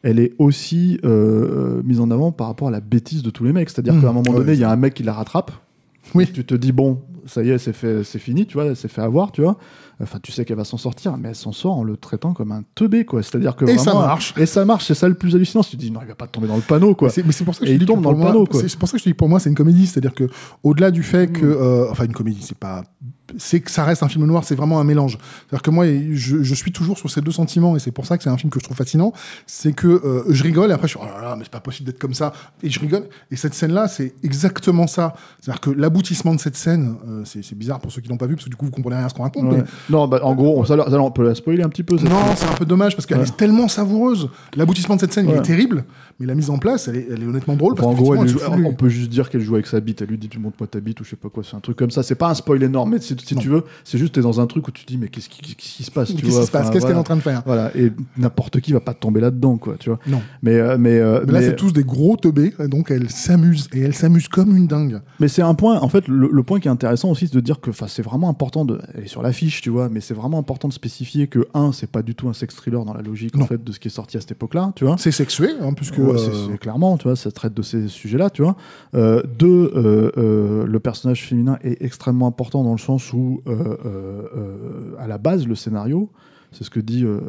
[0.04, 3.52] Elle est aussi euh, mise en avant par rapport à la bêtise de tous les
[3.54, 3.70] mecs.
[3.70, 4.02] C'est-à-dire Mmh.
[4.02, 5.52] qu'à un moment donné, il y a un mec qui la rattrape.
[6.16, 6.28] Oui.
[6.34, 8.88] Tu te dis, bon, ça y est, c'est fait, c'est fini, tu vois, elle s'est
[8.88, 9.58] fait avoir, tu vois.
[10.02, 12.54] Enfin, tu sais qu'elle va s'en sortir, mais elle s'en sort en le traitant comme
[12.54, 13.22] un teubé, quoi.
[13.22, 14.34] C'est-à-dire que Et ça marche.
[14.38, 15.62] Et ça marche, c'est ça le plus hallucinant.
[15.62, 17.10] Tu te dis, non, il va pas tomber dans le panneau, quoi.
[17.26, 18.62] Mais c'est- pour ça que Et je il dis tombe dans le panneau, quoi.
[18.62, 20.30] C'est pour ça que je dis que pour moi c'est une comédie, c'est-à-dire que
[20.64, 21.50] au-delà du fait que, Mm.
[21.60, 22.86] euh, enfin une comédie, c'est pas,
[23.38, 25.18] c'est que ça reste un film noir, c'est vraiment un mélange.
[25.48, 28.18] C'est-à-dire que moi, je, je suis toujours sur ces deux sentiments et c'est pour ça
[28.18, 29.13] que c'est un film que je trouve fascinant.
[29.48, 31.60] C'est que euh, je rigole et après je suis oh là là, mais c'est pas
[31.60, 33.04] possible d'être comme ça et je rigole.
[33.32, 35.13] Et cette scène-là, c'est exactement ça.
[35.42, 38.36] C'est-à-dire que l'aboutissement de cette scène, euh, c'est bizarre pour ceux qui l'ont pas vu
[38.36, 39.46] parce que du coup vous comprenez rien à ce qu'on raconte.
[39.52, 39.58] Ouais.
[39.58, 41.96] mais Non, bah, en gros, on, ça, ça, on peut la spoiler un petit peu.
[41.98, 43.28] non, c'est un peu dommage parce qu'elle Ouais.
[43.28, 44.30] est tellement savoureuse.
[44.56, 45.84] L'aboutissement de cette scène, il est terrible,
[46.19, 47.75] mais la mise en place, elle est, elle est honnêtement drôle.
[47.75, 50.01] Parce en gros, elle elle on peut juste dire qu'elle joue avec sa bite.
[50.01, 51.43] Elle lui dit, tu montes moi ta bite ou je sais pas quoi.
[51.43, 52.03] C'est un truc comme ça.
[52.03, 54.67] C'est pas un spoil énorme, mais si, tu veux, c'est juste t'es dans un truc
[54.67, 56.63] où tu te dis, mais qu'est-ce qui, se passe Qu'est-ce vois qui se passe?
[56.63, 57.41] Enfin, Qu'est-ce qu'elle est en train de faire?
[57.45, 59.99] Voilà, et n'importe qui va pas tomber là-dedans, quoi, tu vois.
[60.08, 60.21] Non.
[60.43, 63.79] Mais, euh, mais, euh, Mais là, c'est tous des gros teubés, donc elle s'amuse, et
[63.82, 64.99] elle s'amuse comme une dingue.
[65.19, 67.39] Mais c'est un point, en fait, le, le point qui est intéressant aussi, c'est de
[67.39, 68.79] dire que c'est vraiment important de.
[68.93, 71.89] Elle est sur l'affiche, tu vois, mais c'est vraiment important de spécifier que, un, c'est
[71.89, 73.91] pas du tout un sex thriller dans la logique, en fait, de ce qui est
[73.91, 74.97] sorti à cette époque-là, tu vois.
[74.97, 75.99] C'est sexué, hein, puisque...
[76.12, 78.56] Ouais, c'est- euh, clairement, tu vois, ça traite de ces sujets-là, tu vois.
[78.95, 83.52] Euh, deux, euh, euh, le personnage féminin est extrêmement important dans le sens où, euh,
[83.86, 86.10] euh, euh, à la base, le scénario,
[86.52, 87.20] c'est ce que dit, euh,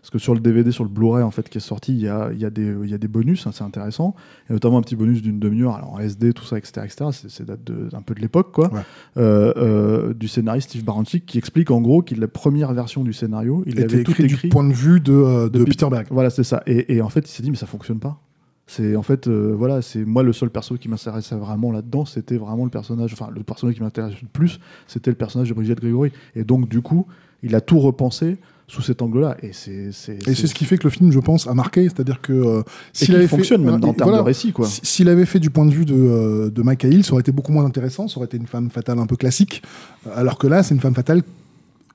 [0.00, 2.08] parce que sur le DVD, sur le Blu-ray en fait qui est sorti, il y
[2.08, 4.14] a, il y a des, il y a des bonus, hein, c'est intéressant,
[4.50, 7.26] et notamment un petit bonus d'une demi-heure, alors en SD, tout ça, etc., etc.
[7.28, 8.72] C'est, date de, un peu de l'époque, quoi.
[8.72, 8.80] Ouais.
[9.16, 13.12] Euh, euh, du scénariste Steve Baranchik qui explique en gros qu'il la première version du
[13.12, 15.88] scénario, il était avait tout écrit, du point de vue de, euh, de de Peter
[15.90, 16.06] Berg.
[16.10, 16.62] Voilà, c'est ça.
[16.66, 18.20] Et, et en fait, il s'est dit, mais ça fonctionne pas.
[18.66, 22.36] C'est en fait, euh, voilà, c'est moi le seul perso qui m'intéressait vraiment là-dedans, c'était
[22.36, 25.78] vraiment le personnage, enfin le personnage qui m'intéressait le plus, c'était le personnage de Brigitte
[25.78, 26.10] Grégory.
[26.34, 27.06] Et donc du coup,
[27.44, 29.36] il a tout repensé sous cet angle-là.
[29.42, 32.62] Et c'est ce qui fait que le film, je pense, a marqué, c'est-à-dire que euh,
[32.92, 34.66] s'il avait fonctionne fait, même en termes voilà, de récit, quoi.
[34.66, 37.52] S'il avait fait du point de vue de, euh, de Hill, ça aurait été beaucoup
[37.52, 39.62] moins intéressant, ça aurait été une femme fatale un peu classique,
[40.06, 41.22] euh, alors que là, c'est une femme fatale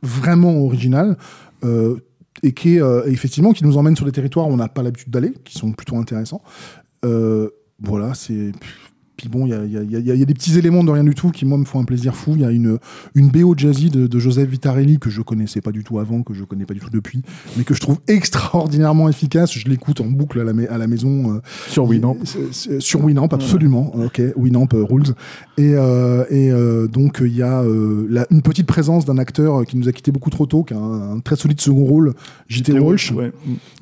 [0.02, 1.18] vraiment originale.
[1.64, 1.98] euh,
[2.44, 5.12] et qui est effectivement qui nous emmène sur des territoires où on n'a pas l'habitude
[5.12, 6.42] d'aller, qui sont plutôt intéressants.
[7.04, 8.52] Voilà, c'est.
[9.22, 10.34] Puis bon, il y a, il y a- il y a- il y a des
[10.34, 12.32] petits éléments de rien du tout qui, moi, me font un plaisir fou.
[12.34, 12.80] Il y a une,
[13.14, 16.34] une BO jazzy de, de Joseph Vitarelli que je connaissais pas du tout avant, que
[16.34, 17.22] je connais pas du tout depuis,
[17.56, 19.54] mais que je trouve extraordinairement efficace.
[19.54, 21.36] Je l'écoute en boucle à la, ma- à la maison.
[21.36, 22.18] euh, Sur Winamp.
[22.80, 23.94] Sur Winamp, absolument.
[23.96, 25.14] Ok, Winamp euh, rules.
[25.60, 26.52] Et, euh, et
[26.92, 27.64] donc, il y a
[28.10, 30.78] la- une petite présence d'un acteur qui nous a quitté beaucoup trop tôt, qui a
[30.78, 32.14] un, un très solide second rôle,
[32.48, 32.80] J.T.
[32.80, 33.32] Walsh, ouais.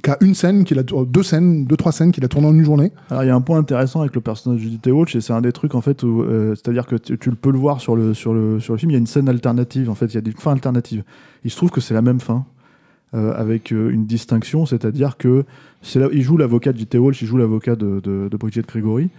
[0.04, 2.54] qui a une scène, qu'il a, deux scènes, deux, trois scènes qu'il a tournées en
[2.54, 2.91] une journée.
[3.10, 4.91] Alors il y a un point intéressant avec le personnage de J.T.
[4.91, 7.59] Walsh et c'est un des trucs en fait euh, c'est-à-dire que tu, tu peux le
[7.59, 9.93] voir sur le sur le sur le film, il y a une scène alternative en
[9.93, 11.03] fait, il y a des fins alternatives.
[11.43, 12.45] Il se trouve que c'est la même fin
[13.13, 15.45] euh, avec euh, une distinction, c'est-à-dire que
[15.83, 16.97] c'est là, il joue l'avocat de J.T.
[16.97, 19.09] Walsh, il joue l'avocat de, de, de.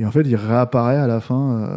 [0.00, 1.68] Et en fait, il réapparaît à la fin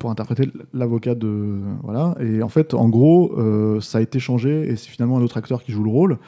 [0.00, 2.16] pour interpréter l'avocat de voilà.
[2.18, 3.32] Et en fait, en gros,
[3.80, 6.18] ça a été changé et c'est finalement un autre acteur qui joue le rôle.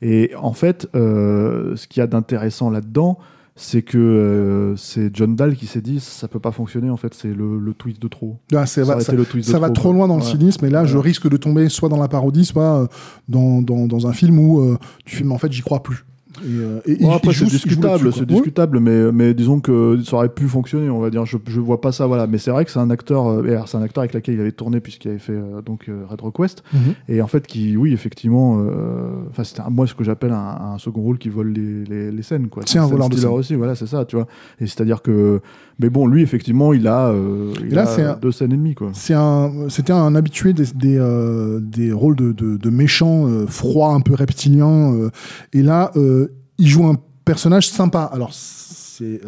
[0.00, 3.20] Et en fait, ce qu'il y a d'intéressant là-dedans,
[3.64, 6.90] c'est que euh, c'est John Dahl qui s'est dit ça peut pas fonctionner.
[6.90, 8.38] En fait, c'est le, le twist de trop.
[8.54, 10.22] Ah, Ça va- aurait ça, été le twist de ça va trop, loin dans le
[10.22, 12.86] cynisme, et là, je risque de tomber soit dans la parodie, soit euh,
[13.28, 16.04] dans, dans, dans un film où euh, tu fais, mais en fait, j'y crois plus.
[16.44, 20.16] Et, euh, et Bon, il- après, c'est discutable, c'est discutable, mais, mais disons que ça
[20.16, 21.24] aurait pu fonctionner, on va dire.
[21.26, 22.26] Je, je vois pas ça, voilà.
[22.26, 24.40] Mais c'est vrai que c'est un acteur, euh, et c'est un acteur avec lequel il
[24.40, 26.80] avait tourné puisqu'il avait fait euh, donc euh, Red Request, Mhm.
[27.08, 30.78] et en fait qui, oui, effectivement, euh, enfin c'était moi ce que j'appelle un, un
[30.78, 32.62] second rôle qui vole les, les, les scènes, quoi.
[32.66, 33.30] C'est un voleur de scène.
[33.30, 34.26] aussi, voilà, c'est ça, tu vois.
[34.60, 35.40] Et c'est-à-dire que,
[35.78, 38.74] mais bon, lui, effectivement, il a, euh, il là, a un- deux scènes et demie,
[38.74, 38.90] quoi.
[38.94, 43.46] C'est un, c'était un habitué des, des, euh, des rôles de, de, de méchants euh,
[43.46, 44.92] froids, un peu reptiliens.
[44.94, 45.10] euh,
[45.52, 45.90] et là,
[46.58, 48.10] il joue un personnage sympa.
[48.12, 49.20] Alors, c'est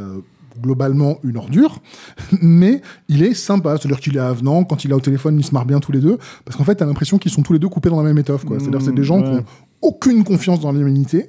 [0.62, 1.80] globalement une ordure,
[2.42, 3.76] mais il est sympa.
[3.76, 4.62] C'est-à-dire qu'il est avenant.
[4.64, 6.18] Quand il est au téléphone, ils se marrent bien tous les deux.
[6.44, 8.44] Parce qu'en fait, t'as l'impression qu'ils sont tous les deux coupés dans la même étoffe.
[8.44, 8.58] quoi.
[8.60, 9.30] C'est-à-dire que c'est des gens Mmh, ouais.
[9.30, 9.44] qui ont
[9.82, 11.26] aucune confiance dans l'humanité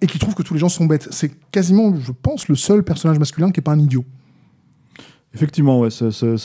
[0.00, 1.08] et qui trouvent que tous les gens sont bêtes.
[1.10, 4.04] C'est quasiment, je pense, le seul personnage masculin qui est pas un idiot.
[5.34, 6.36] Effectivement, ouais, euh,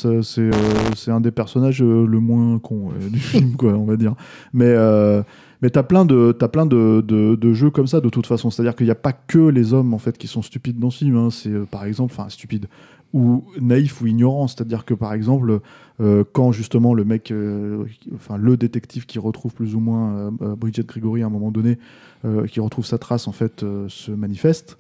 [0.95, 4.15] c'est un des personnages euh, le moins con du film, quoi, on va dire.
[4.51, 5.21] Mais, euh,
[5.61, 8.49] mais t'as plein, de, t'as plein de, de, jeux comme ça, de toute façon.
[8.49, 10.99] C'est-à-dire qu'il n'y a pas que les hommes, en fait, qui sont stupides dans ce
[10.99, 11.17] film.
[11.17, 11.29] hein.
[11.29, 12.65] C'est, par exemple, enfin, stupides,
[13.13, 14.47] ou naïfs ou ignorants.
[14.47, 15.59] C'est-à-dire que, par exemple,
[16.31, 17.31] quand justement le mec,
[18.15, 21.77] enfin, le détective qui retrouve plus ou moins Bridget Gregory à un moment donné,
[22.47, 24.79] qui retrouve sa trace, en fait, se manifeste.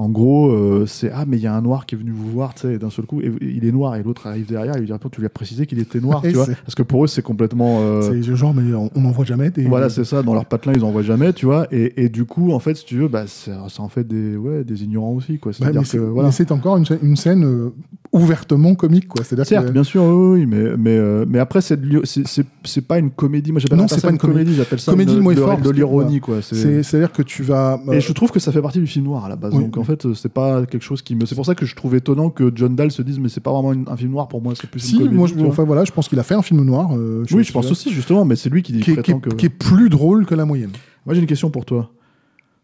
[0.00, 2.30] En gros, euh, c'est ah mais il y a un noir qui est venu vous
[2.30, 4.78] voir, tu sais, d'un seul coup, et, il est noir et l'autre arrive derrière, et
[4.78, 6.84] lui dit attends, tu lui as précisé qu'il était noir, tu vois, c'est- parce que
[6.84, 9.50] pour eux c'est complètement euh, C'est genre, mais on n'en voit jamais.
[9.50, 12.08] des- voilà, c'est ça, dans leur patelin ils en voient jamais, tu vois, et, et
[12.08, 14.84] du coup en fait si tu veux, bah c'est c'est en fait des ouais des
[14.84, 16.28] ignorants aussi quoi, c'est-à-dire c'est voilà.
[16.28, 17.70] mais c'est encore une, scène- une scène euh,
[18.12, 19.22] ouvertement comique, quoi.
[19.24, 22.46] C'est-à-dire Certes, que- bien sûr, oui, oui, mais, mais, euh, mais après, c'est c'est- c'est
[22.64, 23.52] c'est pas une comédie.
[23.52, 24.54] Moi, j'appelle Non, ça c'est pas une comédie.
[24.54, 26.40] j'appelle ça Comédie, une- de, de l'ironie, quoi.
[26.42, 27.80] c'est- c'est- C'est-à-dire que tu vas.
[27.92, 29.52] Et je trouve que ça fait partie du film noir à la base.
[29.52, 31.26] Donc fait, euh, c'est pas quelque chose qui me.
[31.26, 33.52] C'est pour ça que je trouve étonnant que John Dahl se dise, mais c'est pas
[33.52, 35.16] vraiment une- un film noir pour moi, c'est plus si, une comédie.
[35.16, 36.90] moi, je, enfin voilà, je pense qu'il a fait un film noir.
[36.96, 39.18] euh, oui, je pense aussi, justement, mais c'est lui qui, dit Qui est, qui prétend
[39.18, 39.34] est- que.
[39.34, 40.70] qui est plus drôle que la moyenne.
[41.06, 41.90] Moi, j'ai une question pour toi.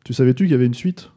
[0.04, 1.10] Tu savais-tu qu'il y avait une suite?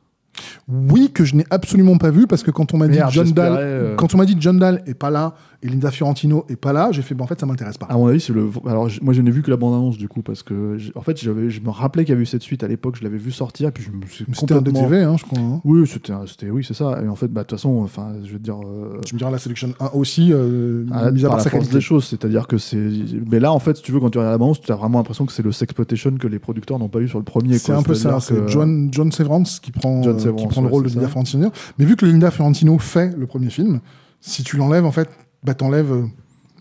[0.67, 3.55] Oui, que je n'ai absolument pas vu parce que quand on m'a dit John Dahl,
[3.59, 6.71] euh, quand on m'a dit John Dahl est pas là et Linda Fiorentino est pas
[6.73, 7.87] là, j'ai fait, bah, en fait, ça m'intéresse pas.
[7.87, 8.49] À mon avis, c'est le.
[8.67, 11.49] Alors, moi, je n'ai vu que la bande-annonce du coup, parce que, en fait, j'avais,
[11.49, 13.69] je me rappelais qu'il y avait eu cette suite à l'époque, je l'avais vu sortir,
[13.69, 14.81] et puis je me suis C'était un complètement.
[14.83, 15.39] DTV, hein, je crois.
[15.39, 15.61] hein.
[15.65, 17.01] Oui, c'était, un- c'était, oui, c'est ça.
[17.03, 18.57] Et en fait, bah, de toute façon, enfin, je veux dire.
[18.63, 21.51] euh, Tu me diras la Selection 1 aussi, euh, à- mis à par part la
[21.51, 22.77] force des choses, c'est-à-dire que c'est.
[23.29, 24.99] Mais là, en fait, si tu veux, quand tu regardes la bande, tu as vraiment
[24.99, 27.57] l'impression que c'est le sexploitation que les producteurs n'ont pas eu sur le premier.
[27.57, 27.77] C'est quoi.
[27.77, 30.83] un peu ça, c'est que- John, John Severance qui prend, John qui prend le rôle
[30.83, 31.07] de Linda.
[31.07, 31.51] Fiorentino.
[31.79, 33.79] Mais vu que Linda Fiorentino fait le premier film,
[34.21, 35.09] si tu l'enlèves, en fait,
[35.47, 36.03] bah, t'enlèves euh,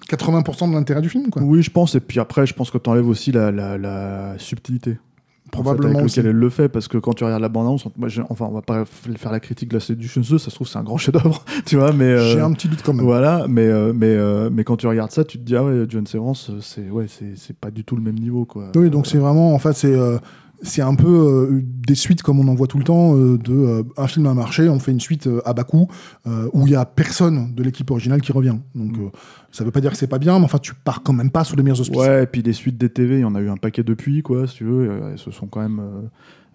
[0.08, 1.42] 80% de l'intérêt du film, quoi.
[1.42, 1.94] Oui, je pense.
[1.94, 4.96] Et puis après, je pense que tu enlèves aussi la, la, la subtilité.
[5.52, 8.22] Probablement en fait, elle le fait, parce que quand tu regardes la bande-annonce, moi, j'ai-
[8.30, 10.78] enfin, on va pas faire la critique de la Seduction 2, ça se trouve, c'est
[10.78, 12.04] un grand chef-d'œuvre, tu vois, mais.
[12.04, 13.04] euh, J'ai un petit doute quand même.
[13.04, 15.84] Voilà, mais, euh, mais, euh, mais quand tu regardes ça, tu te dis, ah ouais,
[15.88, 18.72] John Severance, euh, c'est ouais, c'est pas du tout le même niveau, quoi.
[18.74, 20.18] Oui, donc c'est vraiment, en fait, c'est euh,
[20.62, 23.52] c'est un peu euh, des suites comme on en voit tout le temps euh, de
[23.52, 25.88] euh, un film a marché, on fait une suite à bas coût
[26.52, 28.56] où il y a personne de l'équipe originale qui revient.
[28.74, 29.10] Donc euh,
[29.52, 31.44] ça veut pas dire que c'est pas bien, mais enfin tu pars quand même pas
[31.44, 31.98] sous les meilleurs auspices.
[31.98, 34.22] Ouais, et puis les suites des TV, il y en a eu un paquet depuis,
[34.22, 35.00] quoi, si tu veux.
[35.10, 35.80] Elles se sont quand même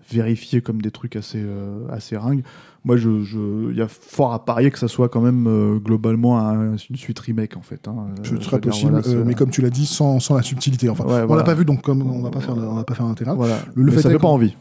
[0.10, 1.44] vérifiées comme des trucs assez,
[1.90, 2.44] assez ringues.
[2.84, 5.78] Moi, je, je- il y a fort à parier que ça soit quand même euh,
[5.78, 7.88] globalement un- une suite remake, en fait.
[7.88, 7.94] hein.
[8.10, 10.90] Euh, C'est très dire, possible, voilà, mais comme tu l'as dit, sans, sans la subtilité.
[10.90, 11.42] Enfin, Ouais, on voilà.
[11.42, 13.36] l'a pas vu, donc comme on va pas faire, on va pas faire l'intégral.
[13.38, 13.58] Voilà.
[13.76, 14.56] Le- le fait ça fait pas envie.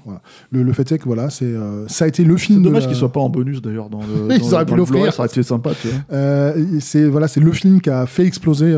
[0.50, 2.58] Le, le fait est que voilà, c'est euh, ça a été le film.
[2.60, 4.34] de dommage la- qu'il soit pas en bonus d'ailleurs dans le.
[4.36, 5.12] Ils auraient pu le l'offrir.
[5.14, 5.70] Ça aurait été sympa.
[6.12, 8.70] Euh, c'est voilà, c'est le film qui a fait exploser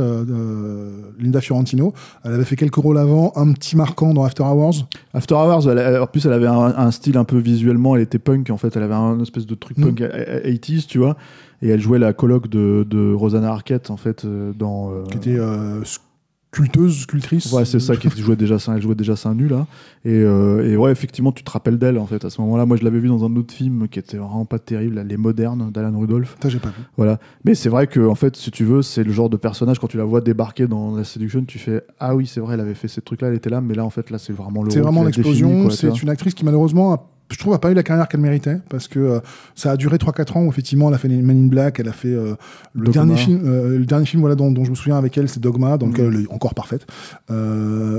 [1.18, 1.92] Linda Fiorentino.
[2.24, 4.86] Elle avait fait quelques rôles avant, un petit marquant dans After Hours.
[5.14, 8.18] After Hours, elle- en plus, elle avait un, un style un peu visuellement, elle était
[8.18, 9.82] punk en fait, elle avait un espèce de truc Mm.
[9.84, 11.16] punk 80s, tu vois,
[11.62, 14.90] et elle jouait la coloc de, de Rosanna Arquette en fait euh, dans.
[14.92, 15.80] euh, qui était euh,
[16.54, 17.50] sculpteuse, sculptrice.
[17.52, 19.66] Ouais, c'est ça qui jouait déjà ça, elle jouait déjà ça nu là.
[20.04, 22.66] Et, euh, et ouais, effectivement, tu te rappelles d'elle en fait à ce moment-là.
[22.66, 25.16] Moi, je l'avais vu dans un autre film qui était vraiment pas terrible, là, Les
[25.16, 26.36] Modernes d'Alan Rudolph.
[26.46, 26.74] J'ai pas vu.
[26.98, 27.18] Voilà.
[27.46, 29.86] Mais c'est vrai que, en fait, si tu veux, c'est le genre de personnage, quand
[29.86, 32.74] tu la vois débarquer dans la séduction, tu fais Ah oui, c'est vrai, elle avait
[32.74, 34.70] fait ces trucs-là, elle était là, mais là, en fait, là, c'est vraiment le.
[34.70, 35.70] C'est vraiment l'explosion.
[35.70, 38.58] C'est une actrice qui malheureusement, a- je trouve, a pas eu la carrière qu'elle méritait
[38.68, 39.20] parce que euh,
[39.54, 41.92] ça a duré 3-4 ans où effectivement elle a fait Men in Black, elle a
[41.92, 42.34] fait euh,
[42.74, 42.92] le Dogma.
[42.92, 45.40] dernier film, euh, le dernier film voilà dont, dont je me souviens avec elle, c'est
[45.40, 46.04] Dogma, donc Mhm.
[46.14, 46.86] elle est encore parfaite.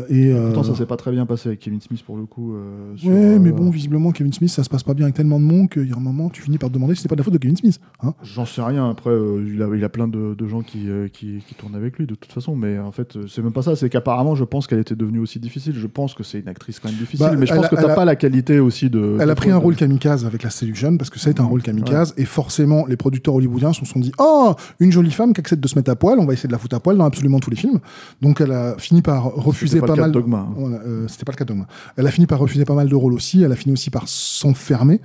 [0.10, 2.56] Et Pourtant, ça s'est pas très bien passé avec Kevin Smith pour le coup.
[2.96, 5.40] sur, Ouais, euh, mais bon, visiblement, Kevin Smith, ça se passe pas bien avec tellement
[5.40, 7.16] de monde qu'il y a un moment, tu finis par te demander si c'est pas
[7.16, 7.80] de la faute de Kevin Smith.
[8.02, 8.90] Hein J'en sais rien.
[8.90, 9.12] Après,
[9.46, 12.16] il, a, il a plein de, de gens qui, qui, qui tournent avec lui de
[12.16, 12.56] toute façon.
[12.56, 13.76] Mais en fait, c'est même pas ça.
[13.76, 15.74] C'est qu'apparemment, je pense qu'elle était devenue aussi difficile.
[15.76, 17.26] Je pense que c'est une actrice quand même difficile.
[17.26, 19.18] Bah, mais je pense a- que t'as a- pas la qualité aussi de.
[19.24, 22.14] Elle a pris un rôle kamikaze avec la Seduction parce que c'est un rôle kamikaze
[22.18, 25.68] et forcément les producteurs hollywoodiens se sont dit oh une jolie femme qui accepte de
[25.68, 27.50] se mettre à poil on va essayer de la foutre à poil dans absolument tous
[27.50, 27.80] les films
[28.22, 30.54] donc elle a fini par refuser pas, pas mal de Dogma, hein.
[30.56, 32.90] Voilà, euh, c'était pas le cas de Dogma elle a fini par refuser pas mal
[32.90, 35.00] de rôles aussi elle a fini aussi par s'enfermer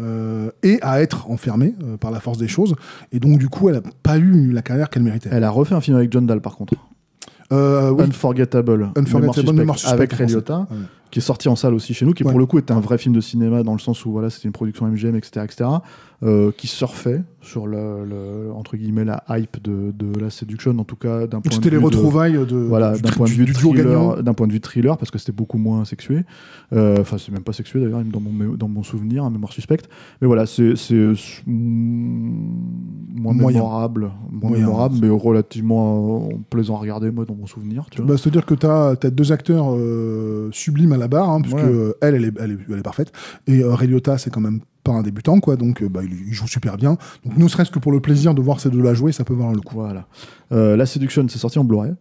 [0.00, 2.74] euh, et à être enfermée euh, par la force des choses
[3.12, 5.74] et donc du coup elle a pas eu la carrière qu'elle méritait Elle a refait
[5.74, 6.74] un film avec John Dahl par contre.
[7.52, 8.04] Euh, oui.
[8.04, 8.90] Unforgettable.
[8.96, 10.34] Unforgettable, Mémoire Mémoire suspecte, suspecte avec Ray.
[10.34, 10.78] Liotta, Ouais.
[11.12, 12.30] Qui est sorti en salle aussi chez nous, qui Ouais.
[12.30, 14.48] pour le coup était un vrai film de cinéma dans le sens où voilà, c'était
[14.48, 15.70] une production MGM, etc., etc.,
[16.24, 20.84] euh, qui surfait sur le, le- entre guillemets la hype de, de la séduction, en
[20.84, 23.26] tout cas d'un point de c'était les vue de- retrouvailles de, voilà, du, d'un point
[23.26, 26.24] de vue du thriller, d'un point de vue thriller, parce que c'était beaucoup moins sexué.
[26.72, 29.88] Euh, Enfin, c'est même pas sexué d'ailleurs, dans mon, dans mon souvenir, un mémoire suspecte.
[30.20, 30.94] Mais voilà, c'est c'est,
[31.46, 33.58] mm, moins Moyen.
[33.58, 37.86] mémorable, moins Moyen, mémorable, c'est- mais relativement euh, plaisant à regarder, moi, dans mon souvenir.
[37.90, 38.02] Tu.
[38.02, 41.64] Bah, C'est-à-dire que tu as, deux acteurs euh, sublimes à la barre, hein, puisque Ouais.
[41.64, 43.12] euh, elle, elle est, elle, est, elle est parfaite,
[43.46, 45.54] et euh, Ray Liotta, c'est quand même pas un débutant, quoi.
[45.56, 46.96] Donc, euh, bah, il, joue super bien.
[47.24, 49.52] Donc, ne serait-ce que pour le plaisir de voir ces deux-là jouer, ça peut valoir
[49.52, 49.76] le coup.
[49.76, 50.06] Voilà.
[50.50, 51.92] Euh, la Séduction, c'est sorti en Blu-ray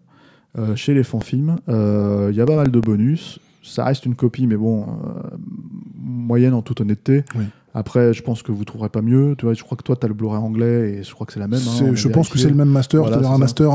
[0.57, 1.57] euh, chez les Film.
[1.69, 3.39] Euh, Il y a pas mal de bonus.
[3.63, 4.85] Ça reste une copie, mais bon,
[6.03, 7.23] moyenne en toute honnêteté.
[7.35, 7.43] Oui.
[7.73, 9.35] Après, je pense que vous trouverez pas mieux.
[9.37, 11.33] Tu vois, je crois que toi, tu as le Blu-ray anglais et je crois que
[11.33, 11.59] c'est la même.
[11.61, 13.37] hein, je pense que c'est le même master, Voilà, c'est un ça.
[13.37, 13.71] master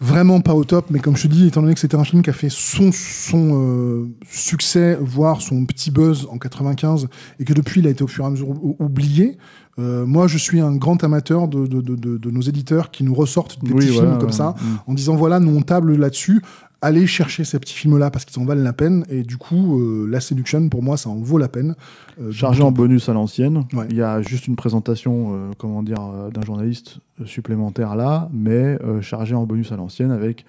[0.00, 2.22] vraiment pas au top, mais comme je te dis, étant donné que c'était un film
[2.22, 7.08] qui a fait son, son euh, succès, voire son petit buzz en 95,
[7.40, 9.38] et que depuis il a été au fur et à mesure ou- oublié,
[9.80, 13.14] euh, moi je suis un grand amateur de, de, de, de- nos éditeurs qui nous
[13.14, 14.34] ressortent des Oui, petits voilà, films comme ouais.
[14.36, 14.90] ça, Mm.
[14.90, 16.42] en disant voilà, nous on table là-dessus.
[16.80, 19.04] Allez chercher ces petits films-là parce qu'ils en valent la peine.
[19.10, 21.74] Et du coup, euh, la Seduction, pour moi, ça en vaut la peine.
[22.20, 23.64] Euh, Chargé en bonus à l'ancienne.
[23.72, 23.86] Ouais.
[23.90, 29.34] Il y a juste une présentation, euh, comment dire, d'un journaliste supplémentaire là, mais chargé
[29.34, 30.44] en bonus à l'ancienne avec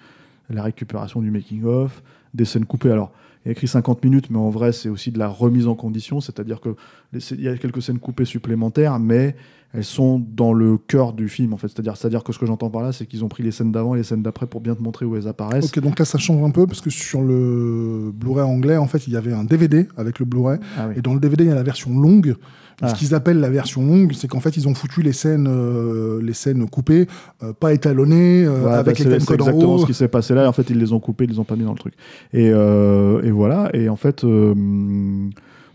[0.48, 2.92] la récupération du making of, des scènes coupées.
[2.92, 3.10] Alors,
[3.46, 6.70] écrit 50 minutes, mais en vrai, c'est aussi de la remise en condition, c'est-à-dire que
[7.12, 9.34] les- il y a quelques scènes coupées supplémentaires, mais
[9.72, 11.68] elles sont dans le cœur du film, en fait.
[11.68, 13.94] C'est-à-dire, c'est-à-dire que ce que j'entends par là, c'est qu'ils ont pris les scènes d'avant
[13.94, 15.66] et les scènes d'après pour bien te montrer où elles apparaissent.
[15.66, 19.06] Ok, donc là, ça change un peu parce que sur le Blu-ray anglais, en fait,
[19.06, 20.58] il y avait un DVD avec le Blu-ray.
[20.76, 20.94] Ah oui.
[20.96, 22.34] Et dans le DVD, il y a la version longue.
[22.82, 22.88] Ah.
[22.88, 26.20] Ce qu'ils appellent la version longue, c'est qu'en fait, ils ont foutu les scènes, euh,
[26.22, 27.06] les scènes coupées,
[27.42, 29.78] euh, pas étalonnées, euh, Ouais, avec bah, les codes en exactement haut.
[29.78, 30.48] ce qui s'est passé là.
[30.48, 31.94] En fait, ils les ont coupés, ils les ont pas mis dans le truc.
[32.32, 33.68] Et, euh, et voilà.
[33.74, 34.54] Et en fait, euh,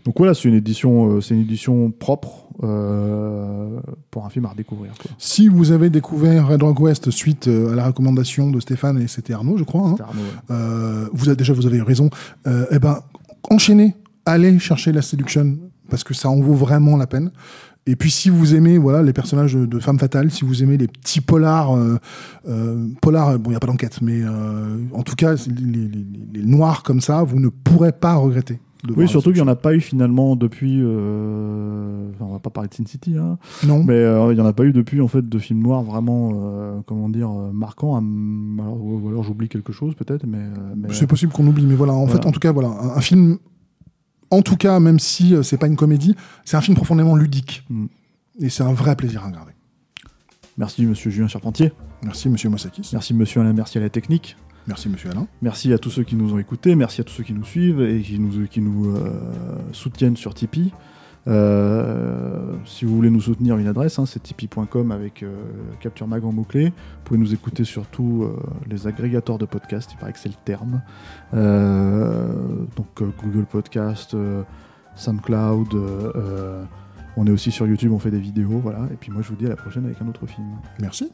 [0.04, 3.78] donc voilà, c'est une édition, euh, c'est une édition propre euh,
[4.10, 4.92] pour un film à redécouvrir.
[5.00, 5.10] quoi.
[5.18, 9.06] Si vous avez découvert Red Rock West suite euh, à la recommandation de Stéphane et
[9.08, 10.56] c'était Arnaud, je crois, hein, Arnaud, ouais.
[10.56, 12.08] euh, vous avez déjà vous avez raison.
[12.70, 13.00] Eh ben,
[13.50, 15.56] enchaînez, allez chercher la séduction
[15.90, 17.30] parce que ça en vaut vraiment la peine.
[17.88, 20.88] Et puis si vous aimez voilà les personnages de femmes fatales, si vous aimez les
[20.88, 21.98] petits polars, euh,
[22.48, 25.88] euh, polars, bon il y a pas d'enquête, mais euh, en tout cas les, les-
[25.88, 28.58] les- les noirs comme ça, vous ne pourrez pas regretter.
[28.84, 30.82] de Oui, surtout qu'il n'y en a pas eu finalement depuis.
[30.82, 33.82] Enfin, on va pas parler de Sin City, hein, Non.
[33.84, 37.08] mais il n'y en a pas eu depuis en fait de films noirs vraiment, comment
[37.08, 37.96] dire, marquants.
[37.96, 40.38] alors, ou alors j'oublie quelque chose peut-être, mais.
[40.76, 41.92] mais- C'est possible qu'on oublie, mais voilà.
[41.94, 42.20] En Voilà.
[42.20, 43.38] fait, en tout cas, voilà, un, un film.
[44.30, 47.64] En tout cas, même si euh, c'est pas une comédie, c'est un film profondément ludique.
[47.68, 47.86] Mm.
[48.40, 49.52] Et c'est un vrai plaisir à regarder.
[50.58, 51.72] Merci Monsieur Julien Charpentier.
[52.02, 52.90] Merci, Monsieur Mosakis.
[52.92, 54.36] Merci Monsieur Alain Mercier à la technique.
[54.66, 55.26] Merci, Monsieur Alain.
[55.42, 57.80] Merci à tous ceux qui nous ont écoutés, merci à tous ceux qui nous suivent
[57.80, 59.12] et qui nous, qui nous euh,
[59.72, 60.72] soutiennent sur Tipeee.
[61.28, 65.34] Euh, si vous voulez nous soutenir, une adresse, hein, c'est tipeee.com avec euh,
[65.80, 66.66] Capture Mag en mots-clés.
[66.68, 68.36] Vous pouvez nous écouter sur tous euh,
[68.66, 70.82] les agrégateurs de podcasts, il paraît que c'est le terme.
[71.32, 74.16] Donc Google Podcast,
[74.94, 75.74] SoundCloud,
[77.16, 78.86] on est aussi sur YouTube, on fait des vidéos, voilà.
[78.92, 80.46] Et puis moi je vous dis à la prochaine avec un autre film.
[80.80, 81.10] Merci.